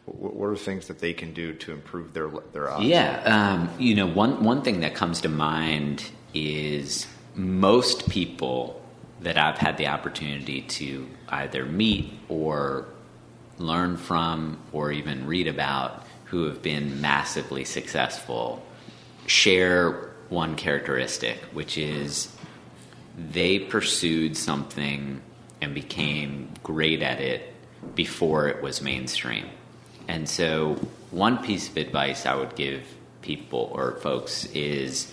[0.06, 2.86] what are things that they can do to improve their their odds?
[2.86, 7.06] Yeah, um, you know, one one thing that comes to mind is
[7.36, 8.82] most people
[9.20, 12.86] that I've had the opportunity to either meet or
[13.58, 18.66] learn from or even read about who have been massively successful
[19.26, 22.34] share one characteristic, which is
[23.18, 25.22] they pursued something
[25.62, 27.54] and became great at it
[27.96, 29.48] before it was mainstream.
[30.08, 30.76] And so,
[31.12, 32.84] one piece of advice I would give
[33.22, 35.12] people or folks is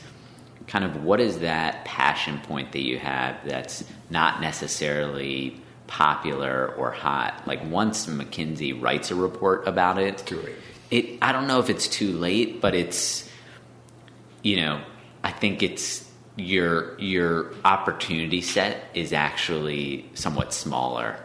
[0.67, 6.91] kind of what is that passion point that you have that's not necessarily popular or
[6.91, 7.43] hot?
[7.47, 10.33] Like, once McKinsey writes a report about it.
[10.91, 13.30] It, I don't know if it's too late, but it's,
[14.43, 14.83] you know,
[15.23, 21.17] I think it's your your opportunity set is actually somewhat smaller.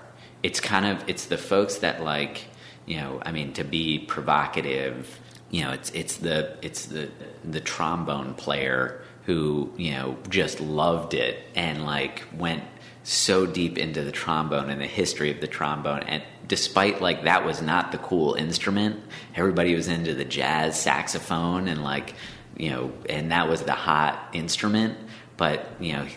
[0.44, 2.46] It's kind of it's the folks that like
[2.86, 5.20] you know I mean to be provocative.
[5.50, 7.10] You know it's it's the it's the
[7.44, 12.64] the trombone player who you know just loved it and like went
[13.04, 17.46] so deep into the trombone and the history of the trombone and despite like that
[17.46, 19.00] was not the cool instrument
[19.36, 22.16] everybody was into the jazz saxophone and like
[22.58, 24.98] you know, and that was the hot instrument.
[25.38, 26.08] But you know,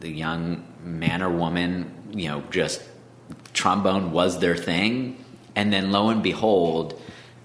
[0.00, 2.82] the young man or woman, you know, just
[3.52, 5.22] trombone was their thing,
[5.54, 7.00] and then lo and behold,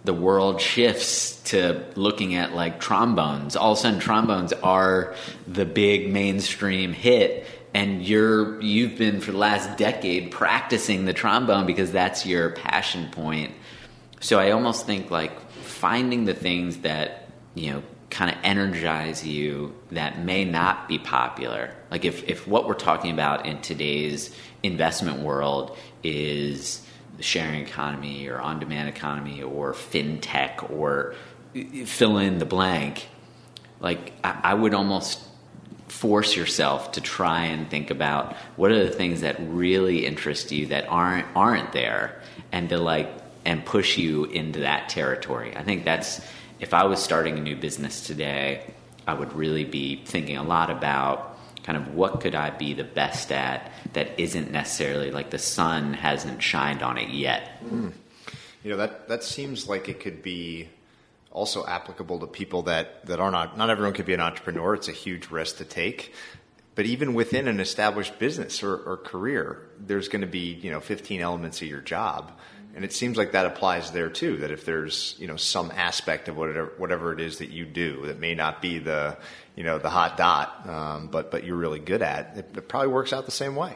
[0.06, 3.56] the world shifts to looking at like trombones.
[3.56, 5.16] All of a sudden, trombones are
[5.48, 11.66] the big mainstream hit, and you're you've been for the last decade practicing the trombone
[11.66, 13.54] because that's your passion point.
[14.20, 19.74] So I almost think like finding the things that you know kind of energize you
[19.91, 21.76] that may not be popular.
[21.89, 26.86] Like if, if what we're talking about in today's investment world is
[27.18, 31.16] the sharing economy or on demand economy or fintech or
[31.86, 33.07] fill in the blank,
[33.80, 35.20] like I, I would almost
[35.88, 40.68] force yourself to try and think about what are the things that really interest you
[40.68, 43.09] that aren't aren't there and to like
[43.45, 45.55] and push you into that territory.
[45.55, 46.22] I think that's
[46.64, 48.64] if I was starting a new business today,
[49.05, 52.86] I would really be thinking a lot about kind of what could I be the
[52.86, 57.61] best at that isn't necessarily like the sun hasn't shined on it yet.
[57.66, 57.91] Mm.
[58.64, 60.70] You know that that seems like it could be
[61.32, 64.74] also applicable to people that that are not not everyone could be an entrepreneur.
[64.74, 66.14] It's a huge risk to take.
[66.76, 70.80] But even within an established business or, or career, there's going to be you know
[70.80, 72.32] 15 elements of your job
[72.76, 74.38] and it seems like that applies there too.
[74.38, 78.08] That if there's you know some aspect of whatever whatever it is that you do
[78.08, 79.18] that may not be the
[79.56, 82.90] you know the hot dot, um, but but you're really good at, it, it probably
[82.90, 83.76] works out the same way.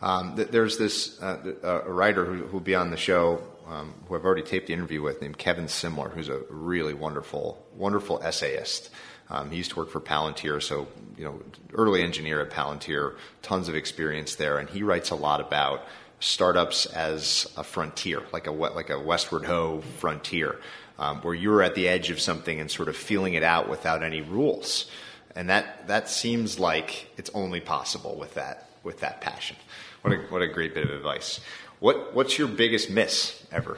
[0.00, 4.24] Um, there's this uh, a writer who will be on the show um, who I've
[4.24, 8.90] already taped the interview with named Kevin Simler, who's a really wonderful wonderful essayist.
[9.30, 11.40] Um, he used to work for Palantir, so you know,
[11.72, 15.86] early engineer at Palantir, tons of experience there, and he writes a lot about
[16.22, 20.58] startups as a frontier, like a like a westward ho frontier,
[20.98, 24.02] um, where you're at the edge of something and sort of feeling it out without
[24.02, 24.90] any rules,
[25.34, 29.56] and that that seems like it's only possible with that with that passion.
[30.02, 31.40] What a what a great bit of advice.
[31.80, 33.76] What what's your biggest miss ever?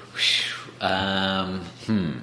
[0.81, 2.19] Um, hmm.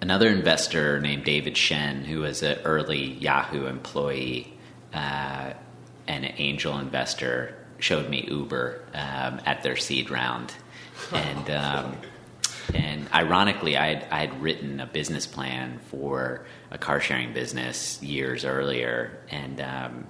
[0.00, 4.56] Another investor named David Shen, who was an early Yahoo employee
[4.94, 5.52] uh,
[6.06, 10.52] and an angel investor, showed me Uber um, at their seed round,
[11.12, 11.96] and um,
[12.74, 18.02] and ironically, I had, I had written a business plan for a car sharing business
[18.02, 20.06] years earlier, and um,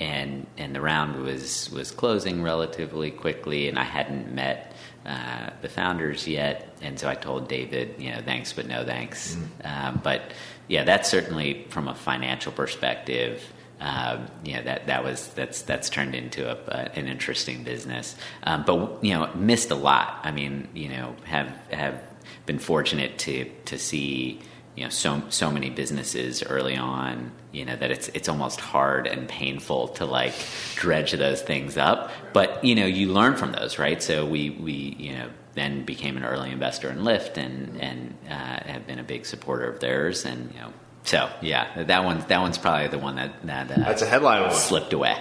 [0.00, 4.72] and and the round was was closing relatively quickly, and I hadn't met
[5.06, 9.36] uh, the founders yet, and so I told David, you know, thanks but no thanks.
[9.36, 9.86] Mm.
[9.88, 10.32] Um, but
[10.66, 13.42] yeah, that's certainly from a financial perspective.
[13.84, 18.64] Um, you know that that was that's that's turned into a, an interesting business, um,
[18.66, 20.20] but you know missed a lot.
[20.22, 22.02] I mean, you know, have have
[22.46, 24.40] been fortunate to to see
[24.74, 29.06] you know so so many businesses early on you know that it's it's almost hard
[29.06, 30.34] and painful to like
[30.76, 32.10] dredge those things up.
[32.32, 34.02] But you know you learn from those right?
[34.02, 38.64] So we we you know then became an early investor in Lyft and and uh,
[38.64, 40.72] have been a big supporter of theirs and you know
[41.04, 44.42] so yeah that one's that one's probably the one that that uh, that's a headline
[44.42, 44.52] one.
[44.52, 45.16] slipped away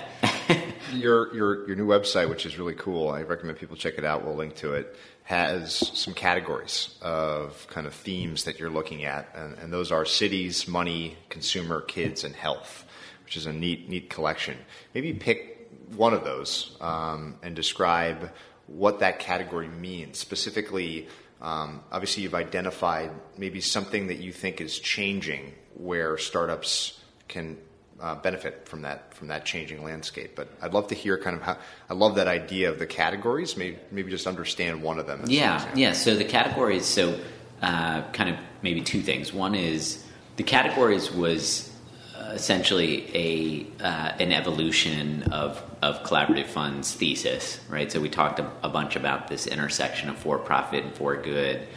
[0.93, 4.25] your your your new website which is really cool I recommend people check it out
[4.25, 9.29] we'll link to it has some categories of kind of themes that you're looking at,
[9.35, 12.85] and, and, those are cities, money, consumer, kids, and health,
[13.23, 14.57] which is a neat, neat collection.
[14.93, 18.31] Maybe pick one of those um, and describe
[18.67, 20.17] what that category means.
[20.17, 21.07] Specifically,
[21.41, 27.57] um, obviously, you've identified maybe something that you think is changing where startups can
[28.01, 30.35] uh, benefit from that from that changing landscape.
[30.35, 31.57] But I'd love to hear kind of how
[31.89, 33.55] I love that idea of the categories.
[33.55, 35.23] Maybe maybe just understand one of them.
[35.27, 35.93] Yeah, yeah.
[35.93, 36.85] So the categories.
[36.85, 37.19] So
[37.61, 39.31] uh, kind of maybe two things.
[39.33, 40.03] One is
[40.35, 41.71] the categories was
[42.17, 47.91] uh, essentially a uh, an evolution of of collaborative funds thesis, right?
[47.91, 51.67] So we talked a, a bunch about this intersection of for profit and for good.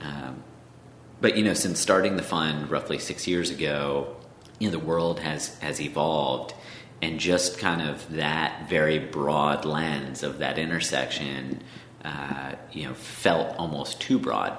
[0.00, 0.42] Um,
[1.24, 4.14] but you know, since starting the fund roughly six years ago,
[4.58, 6.52] you know the world has has evolved.
[7.00, 11.62] And just kind of that very broad lens of that intersection
[12.04, 14.52] uh, you know felt almost too broad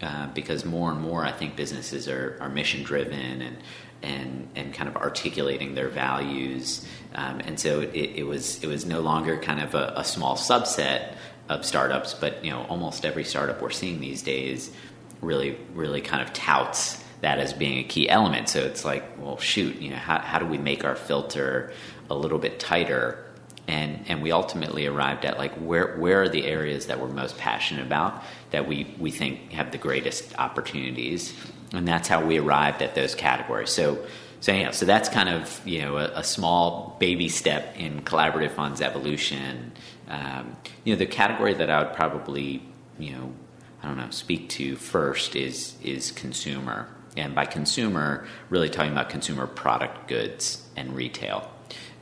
[0.00, 3.56] uh, because more and more I think businesses are, are mission driven and
[4.00, 6.86] and and kind of articulating their values.
[7.16, 10.36] Um, and so it, it, was it was no longer kind of a, a small
[10.36, 11.16] subset
[11.48, 14.70] of startups but you know almost every startup we're seeing these days
[15.22, 18.48] really really kind of touts that as being a key element.
[18.48, 21.72] So it's like, well, shoot, you know, how, how do we make our filter
[22.10, 23.24] a little bit tighter?
[23.68, 27.38] And, and we ultimately arrived at like where where are the areas that we're most
[27.38, 31.32] passionate about that we, we think have the greatest opportunities
[31.72, 34.04] and that's how we arrived at those categories so
[34.40, 38.50] so yeah so that's kind of you know a, a small baby step in collaborative
[38.50, 39.70] funds evolution
[40.08, 42.64] um, you know the category that I would probably
[42.98, 43.32] you know
[43.82, 49.10] I don't know speak to first is is consumer and by consumer, really talking about
[49.10, 51.50] consumer product goods and retail.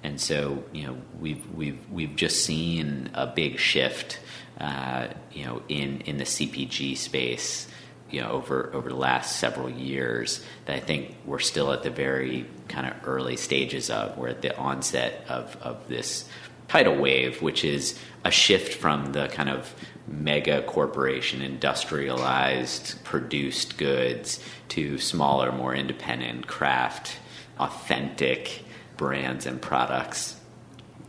[0.03, 4.21] And so, you know, we've we've we've just seen a big shift,
[4.59, 7.69] uh, you know, in in the CPG space,
[8.11, 10.43] you know, over over the last several years.
[10.65, 14.17] That I think we're still at the very kind of early stages of.
[14.17, 16.27] We're at the onset of of this
[16.69, 19.75] tidal wave, which is a shift from the kind of
[20.07, 27.17] mega corporation industrialized produced goods to smaller, more independent craft,
[27.59, 28.65] authentic
[28.97, 30.37] brands and products,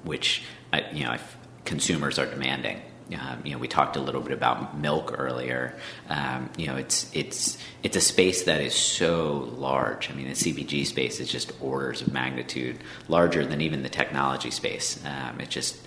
[0.04, 1.18] which uh, you know
[1.66, 2.82] consumers are demanding.
[3.20, 5.76] Um, you know, we talked a little bit about milk earlier.
[6.08, 10.10] Um, you know, it's it's it's a space that is so large.
[10.10, 12.78] I mean, the CPG space is just orders of magnitude
[13.10, 15.04] larger than even the technology space.
[15.06, 15.78] Um, it's just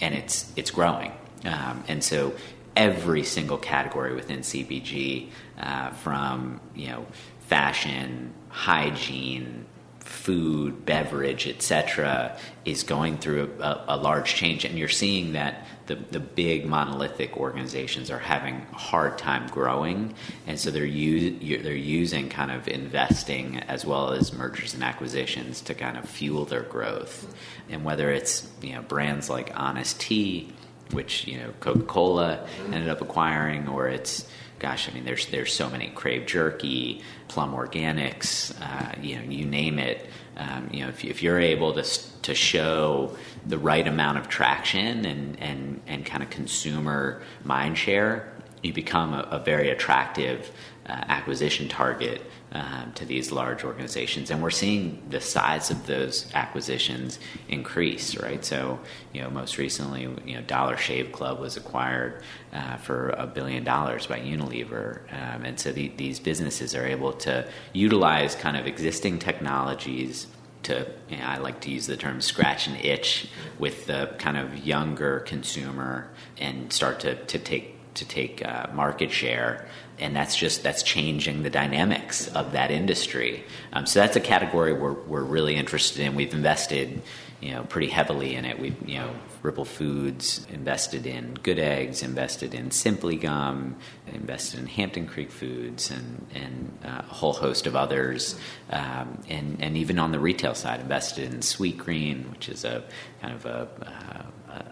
[0.00, 1.12] and it's it's growing.
[1.44, 2.34] Um, and so
[2.76, 5.28] every single category within CPG,
[5.58, 7.06] uh, from you know
[7.48, 9.66] fashion, hygiene,
[10.00, 15.96] food, beverage, etc., is going through a, a, large change, and you're seeing that the,
[15.96, 20.14] the big monolithic organizations are having a hard time growing,
[20.46, 25.60] and so they're u- they're using kind of investing as well as mergers and acquisitions
[25.60, 27.34] to kind of fuel their growth,
[27.68, 30.52] and whether it's you know brands like Honest Tea
[30.92, 34.26] which you know Coca Cola ended up acquiring, or it's
[34.62, 39.44] gosh, I mean, there's there's so many Krave Jerky, Plum Organics, uh, you know, you
[39.44, 40.08] name it.
[40.36, 41.82] Um, you know, if, if you're able to
[42.22, 48.32] to show the right amount of traction and and and kind of consumer mind share,
[48.62, 50.50] you become a, a very attractive
[50.86, 52.22] acquisition target
[52.52, 57.18] um, to these large organizations, and we're seeing the size of those acquisitions
[57.48, 58.16] increase.
[58.16, 58.80] Right, so
[59.12, 62.22] you know, most recently, you know, Dollar Shave Club was acquired
[62.52, 67.12] uh, for a billion dollars by Unilever, um, and so the, these businesses are able
[67.14, 70.26] to utilize kind of existing technologies
[70.64, 73.28] to you know, I like to use the term scratch and itch
[73.58, 79.10] with the kind of younger consumer and start to, to take to take uh, market
[79.10, 79.68] share
[79.98, 83.44] and that's just that's changing the dynamics of that industry.
[83.72, 86.14] Um, so that's a category we're we're really interested in.
[86.14, 87.02] We've invested,
[87.40, 88.58] you know, pretty heavily in it.
[88.58, 93.76] We you know Ripple Foods invested in Good Eggs, invested in Simply Gum,
[94.06, 98.36] invested in Hampton Creek Foods, and and uh, a whole host of others.
[98.70, 102.84] Um, and and even on the retail side, invested in Sweetgreen, which is a
[103.20, 104.22] kind of a uh,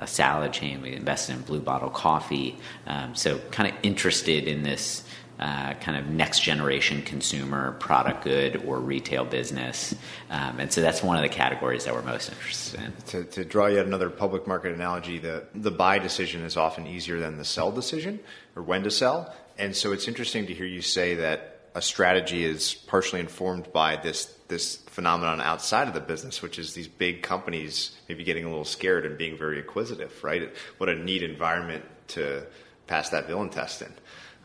[0.00, 0.82] a salad chain.
[0.82, 2.58] We invested in Blue Bottle Coffee.
[2.86, 5.02] Um, so, kind of interested in this
[5.40, 9.94] uh, kind of next generation consumer product good or retail business.
[10.28, 12.92] Um, and so that's one of the categories that we're most interested in.
[13.06, 17.18] To, to, draw yet another public market analogy, the, the buy decision is often easier
[17.18, 18.20] than the sell decision
[18.54, 19.34] or when to sell.
[19.56, 23.96] And so it's interesting to hear you say that a strategy is partially informed by
[23.96, 28.48] this this phenomenon outside of the business, which is these big companies maybe getting a
[28.48, 30.52] little scared and being very acquisitive, right?
[30.78, 32.44] What a neat environment to
[32.88, 33.92] pass that villain test in.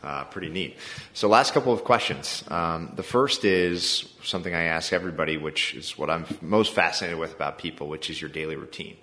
[0.02, 0.76] Uh, pretty neat.
[1.14, 2.44] So, last couple of questions.
[2.48, 7.34] Um, the first is something I ask everybody, which is what I'm most fascinated with
[7.34, 8.96] about people, which is your daily routine.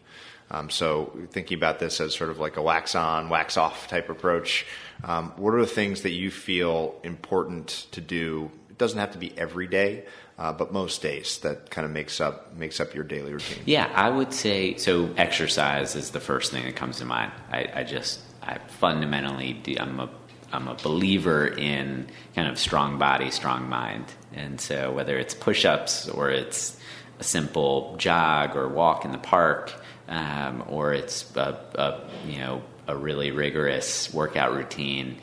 [0.51, 4.09] Um, so, thinking about this as sort of like a wax on, wax off type
[4.09, 4.65] approach,
[5.03, 8.51] um, what are the things that you feel important to do?
[8.69, 10.05] It doesn't have to be every day,
[10.37, 13.63] uh, but most days that kind of makes up makes up your daily routine.
[13.65, 15.11] Yeah, I would say so.
[15.17, 17.31] Exercise is the first thing that comes to mind.
[17.51, 20.09] I, I just I fundamentally I'm a
[20.53, 24.05] I'm a believer in kind of strong body, strong mind.
[24.33, 26.77] And so whether it's push-ups or it's
[27.19, 29.73] a simple jog or walk in the park,
[30.07, 35.17] um, or it's a, a, you know a really rigorous workout routine,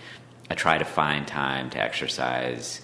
[0.50, 2.80] I try to find time to exercise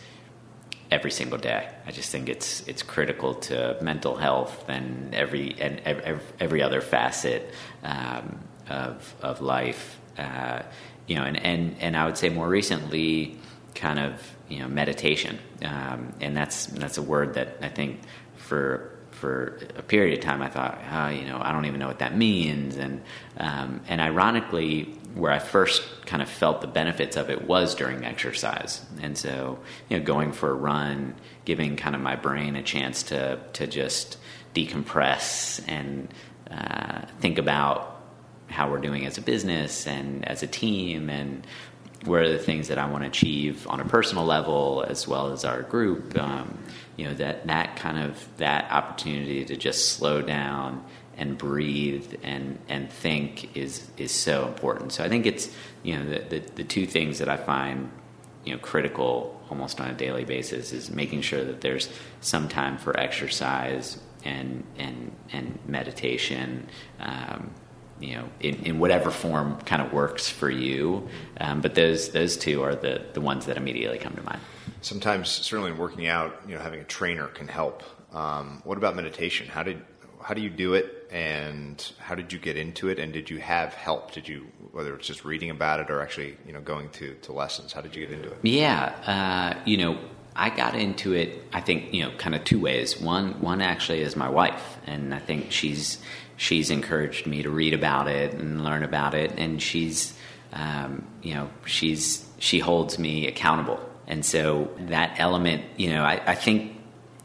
[0.90, 1.68] every single day.
[1.86, 6.80] I just think it's it's critical to mental health and every and every, every other
[6.80, 8.38] facet um,
[8.68, 9.99] of of life.
[10.16, 10.62] Uh,
[11.07, 13.39] you know, and, and, and I would say more recently,
[13.75, 15.39] kind of, you know, meditation.
[15.63, 18.01] Um, and that's, that's a word that I think
[18.37, 21.89] for, for a period of time I thought, oh, you know, I don't even know
[21.89, 22.77] what that means.
[22.77, 23.03] And,
[23.39, 24.85] um, and ironically,
[25.15, 28.85] where I first kind of felt the benefits of it was during exercise.
[29.01, 31.15] And so, you know, going for a run,
[31.47, 34.19] giving kind of my brain a chance to, to just
[34.55, 36.13] decompress and
[36.51, 37.95] uh, think about
[38.49, 41.47] how we're doing as a business and as a team and
[42.05, 45.32] what are the things that I want to achieve on a personal level as well
[45.32, 46.16] as our group.
[46.18, 46.59] Um,
[46.97, 50.84] you know that that kind of that opportunity to just slow down
[51.16, 54.92] and breathe and and think is is so important.
[54.92, 55.51] So I think it's
[55.82, 57.90] you know the, the, the two things that I find
[58.44, 61.88] you know critical almost on a daily basis is making sure that there's
[62.20, 66.68] some time for exercise and and and meditation.
[67.01, 67.51] Um,
[68.01, 71.09] you know, in, in whatever form kind of works for you.
[71.40, 74.40] Um, but those those two are the the ones that immediately come to mind.
[74.82, 77.82] Sometimes, certainly in working out, you know, having a trainer can help.
[78.12, 79.49] Um, what about meditation?
[79.49, 79.82] How did
[80.22, 82.99] how do you do it, and how did you get into it?
[82.99, 84.12] And did you have help?
[84.12, 87.32] Did you whether it's just reading about it or actually you know going to to
[87.32, 87.72] lessons?
[87.72, 88.38] How did you get into it?
[88.42, 89.99] Yeah, uh, you know.
[90.38, 93.01] I got into it, I think, you know, kind of two ways.
[93.01, 95.97] One, one actually is my wife, and I think she's
[96.37, 100.16] she's encouraged me to read about it and learn about it, and she's,
[100.53, 106.20] um, you know, she's she holds me accountable, and so that element, you know, I,
[106.26, 106.76] I think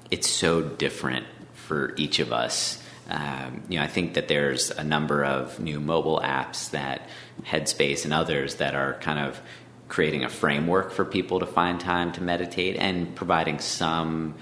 [0.09, 2.81] it's so different for each of us.
[3.09, 7.09] Um, you know, I think that there's a number of new mobile apps that
[7.43, 9.41] Headspace and others that are kind of
[9.89, 14.35] creating a framework for people to find time to meditate and providing some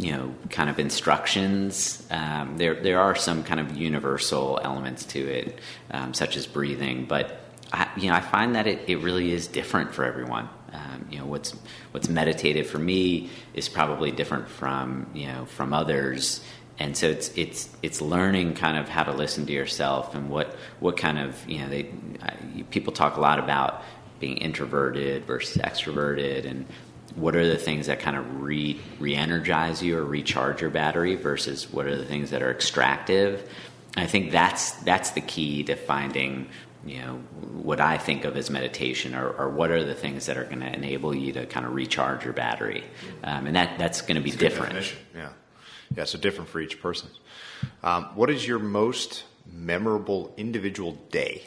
[0.00, 2.06] you know, kind of instructions.
[2.10, 5.58] Um, there, there are some kind of universal elements to it,
[5.90, 7.04] um, such as breathing.
[7.04, 7.38] But
[7.70, 10.48] I, you know, I find that it, it really is different for everyone.
[10.72, 11.54] Um, you know, what's
[11.90, 16.40] what's meditative for me is probably different from you know from others.
[16.78, 20.56] And so it's it's it's learning kind of how to listen to yourself and what
[20.78, 21.90] what kind of you know they
[22.70, 23.82] people talk a lot about
[24.18, 26.66] being introverted versus extroverted, and
[27.20, 31.70] what are the things that kind of re re-energize you or recharge your battery versus
[31.72, 33.48] what are the things that are extractive.
[33.96, 36.48] I think that's that's the key to finding
[36.84, 37.16] you know
[37.62, 40.60] what I think of as meditation, or, or what are the things that are going
[40.60, 42.84] to enable you to kind of recharge your battery,
[43.22, 44.94] um, and that that's going to be different.
[45.14, 45.30] Yeah,
[45.94, 46.04] yeah.
[46.04, 47.10] So different for each person.
[47.82, 51.42] Um, what is your most memorable individual day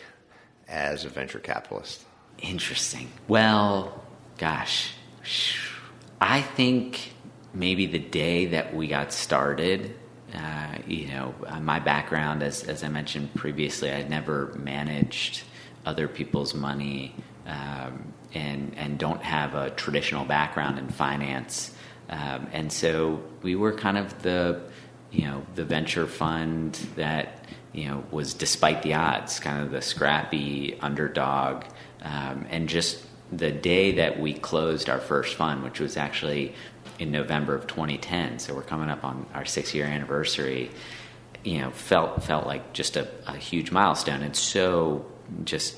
[0.67, 2.03] as a venture capitalist?
[2.39, 3.11] Interesting.
[3.27, 4.03] Well,
[4.37, 4.93] gosh,
[6.19, 7.13] I think
[7.53, 9.95] maybe the day that we got started
[10.33, 15.43] uh, you know, uh, my background, as, as I mentioned previously, I'd never managed
[15.85, 17.15] other people's money
[17.45, 21.75] um, and, and don't have a traditional background in finance.
[22.09, 24.61] Um, and so we were kind of the,
[25.11, 29.81] you know, the venture fund that, you know, was despite the odds, kind of the
[29.81, 31.65] scrappy underdog.
[32.01, 33.05] Um, and just
[33.37, 36.53] the day that we closed our first fund, which was actually
[36.99, 38.39] in November of 2010.
[38.39, 40.71] So we're coming up on our six year anniversary.
[41.43, 45.05] You know, felt felt like just a, a huge milestone, and so
[45.43, 45.75] just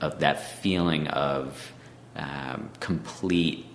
[0.00, 1.72] of that feeling of
[2.16, 3.66] um, complete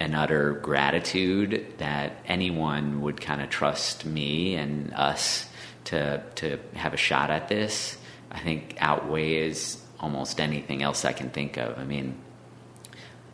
[0.00, 5.48] and utter gratitude that anyone would kind of trust me and us
[5.84, 7.96] to to have a shot at this.
[8.30, 11.78] I think outweighs almost anything else I can think of.
[11.78, 12.14] I mean,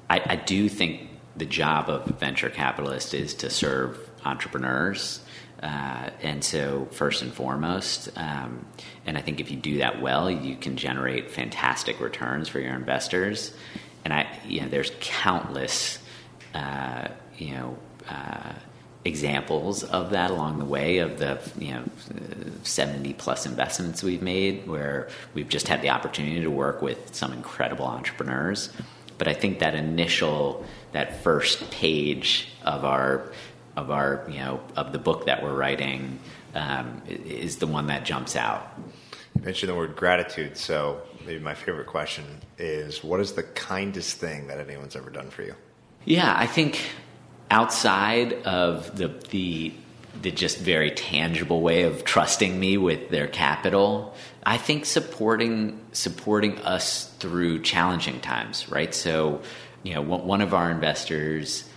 [0.08, 5.20] I, I do think the job of venture capitalist is to serve entrepreneurs.
[5.62, 8.66] Uh, and so, first and foremost, um,
[9.06, 12.74] and I think if you do that well, you can generate fantastic returns for your
[12.74, 13.54] investors.
[14.04, 15.98] And I, you know, there's countless,
[16.54, 17.78] uh, you know,
[18.10, 18.52] uh,
[19.04, 21.84] examples of that along the way of the you know
[22.62, 27.32] 70 plus investments we've made where we've just had the opportunity to work with some
[27.32, 28.70] incredible entrepreneurs
[29.24, 33.32] but I think that initial, that first page of our,
[33.74, 36.18] of our, you know, of the book that we're writing,
[36.54, 38.78] um, is the one that jumps out.
[39.34, 42.24] You mentioned the word gratitude, so maybe my favorite question
[42.58, 45.54] is, what is the kindest thing that anyone's ever done for you?
[46.04, 46.80] Yeah, I think
[47.50, 49.72] outside of the the
[50.22, 54.14] the just very tangible way of trusting me with their capital.
[54.44, 58.94] I think supporting supporting us through challenging times, right?
[58.94, 59.42] So,
[59.82, 61.68] you know, one of our investors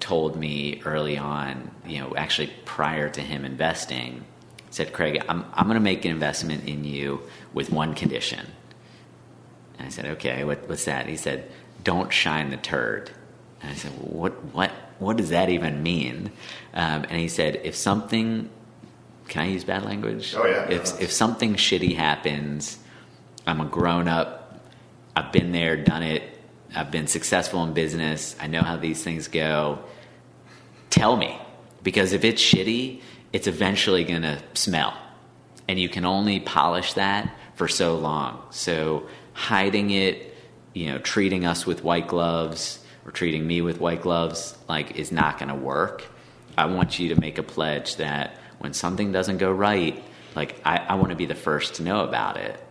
[0.00, 4.24] told me early on, you know, actually prior to him investing,
[4.70, 8.46] said, "Craig, I'm I'm going to make an investment in you with one condition."
[9.78, 11.50] And I said, "Okay, what, what's that?" He said,
[11.84, 13.12] "Don't shine the turd."
[13.62, 14.70] And I said, well, "What what
[15.02, 16.32] what does that even mean?
[16.74, 18.48] Um, and he said, if something,
[19.28, 20.34] can I use bad language?
[20.36, 20.68] Oh yeah.
[20.68, 22.78] If if something shitty happens,
[23.46, 24.60] I'm a grown up.
[25.14, 26.22] I've been there, done it.
[26.74, 28.34] I've been successful in business.
[28.40, 29.80] I know how these things go.
[30.88, 31.38] Tell me,
[31.82, 33.02] because if it's shitty,
[33.32, 34.96] it's eventually going to smell,
[35.68, 38.42] and you can only polish that for so long.
[38.50, 40.34] So hiding it,
[40.74, 45.12] you know, treating us with white gloves or treating me with white gloves like is
[45.12, 46.04] not going to work.
[46.56, 50.02] I want you to make a pledge that when something doesn't go right,
[50.34, 52.62] like I, I want to be the first to know about it.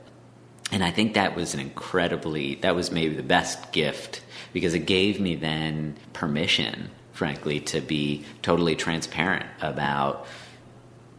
[0.71, 4.21] And I think that was an incredibly, that was maybe the best gift
[4.53, 10.27] because it gave me then permission, frankly, to be totally transparent about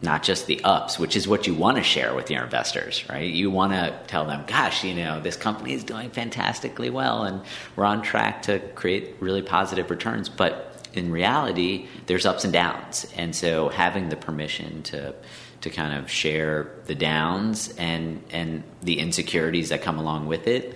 [0.03, 3.33] not just the ups, which is what you want to share with your investors, right?
[3.33, 7.41] You want to tell them, gosh, you know, this company is doing fantastically well and
[7.75, 10.27] we're on track to create really positive returns.
[10.27, 13.07] But in reality, there's ups and downs.
[13.15, 15.15] And so having the permission to,
[15.61, 20.75] to kind of share the downs and, and the insecurities that come along with it,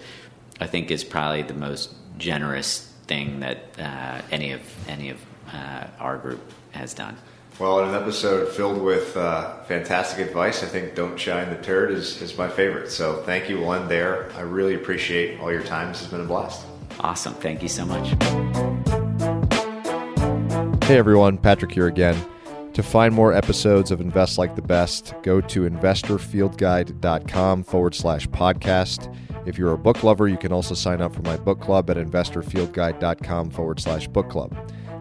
[0.62, 5.18] I think is probably the most generous thing that uh, any of, any of
[5.52, 7.18] uh, our group has done.
[7.60, 11.92] Well, in an episode filled with uh, fantastic advice, I think "Don't Shine the Turd"
[11.92, 12.92] is, is my favorite.
[12.92, 13.60] So, thank you.
[13.60, 14.32] We'll end there.
[14.38, 15.88] I really appreciate all your time.
[15.88, 16.68] This has been a blast.
[17.00, 17.34] Awesome.
[17.34, 18.10] Thank you so much.
[20.84, 21.38] Hey, everyone.
[21.38, 22.16] Patrick here again.
[22.74, 29.12] To find more episodes of Invest Like the Best, go to investorfieldguide.com forward slash podcast.
[29.48, 31.98] If you're a book lover, you can also sign up for my book club at
[31.98, 34.56] investorfieldguide.com forward slash book club.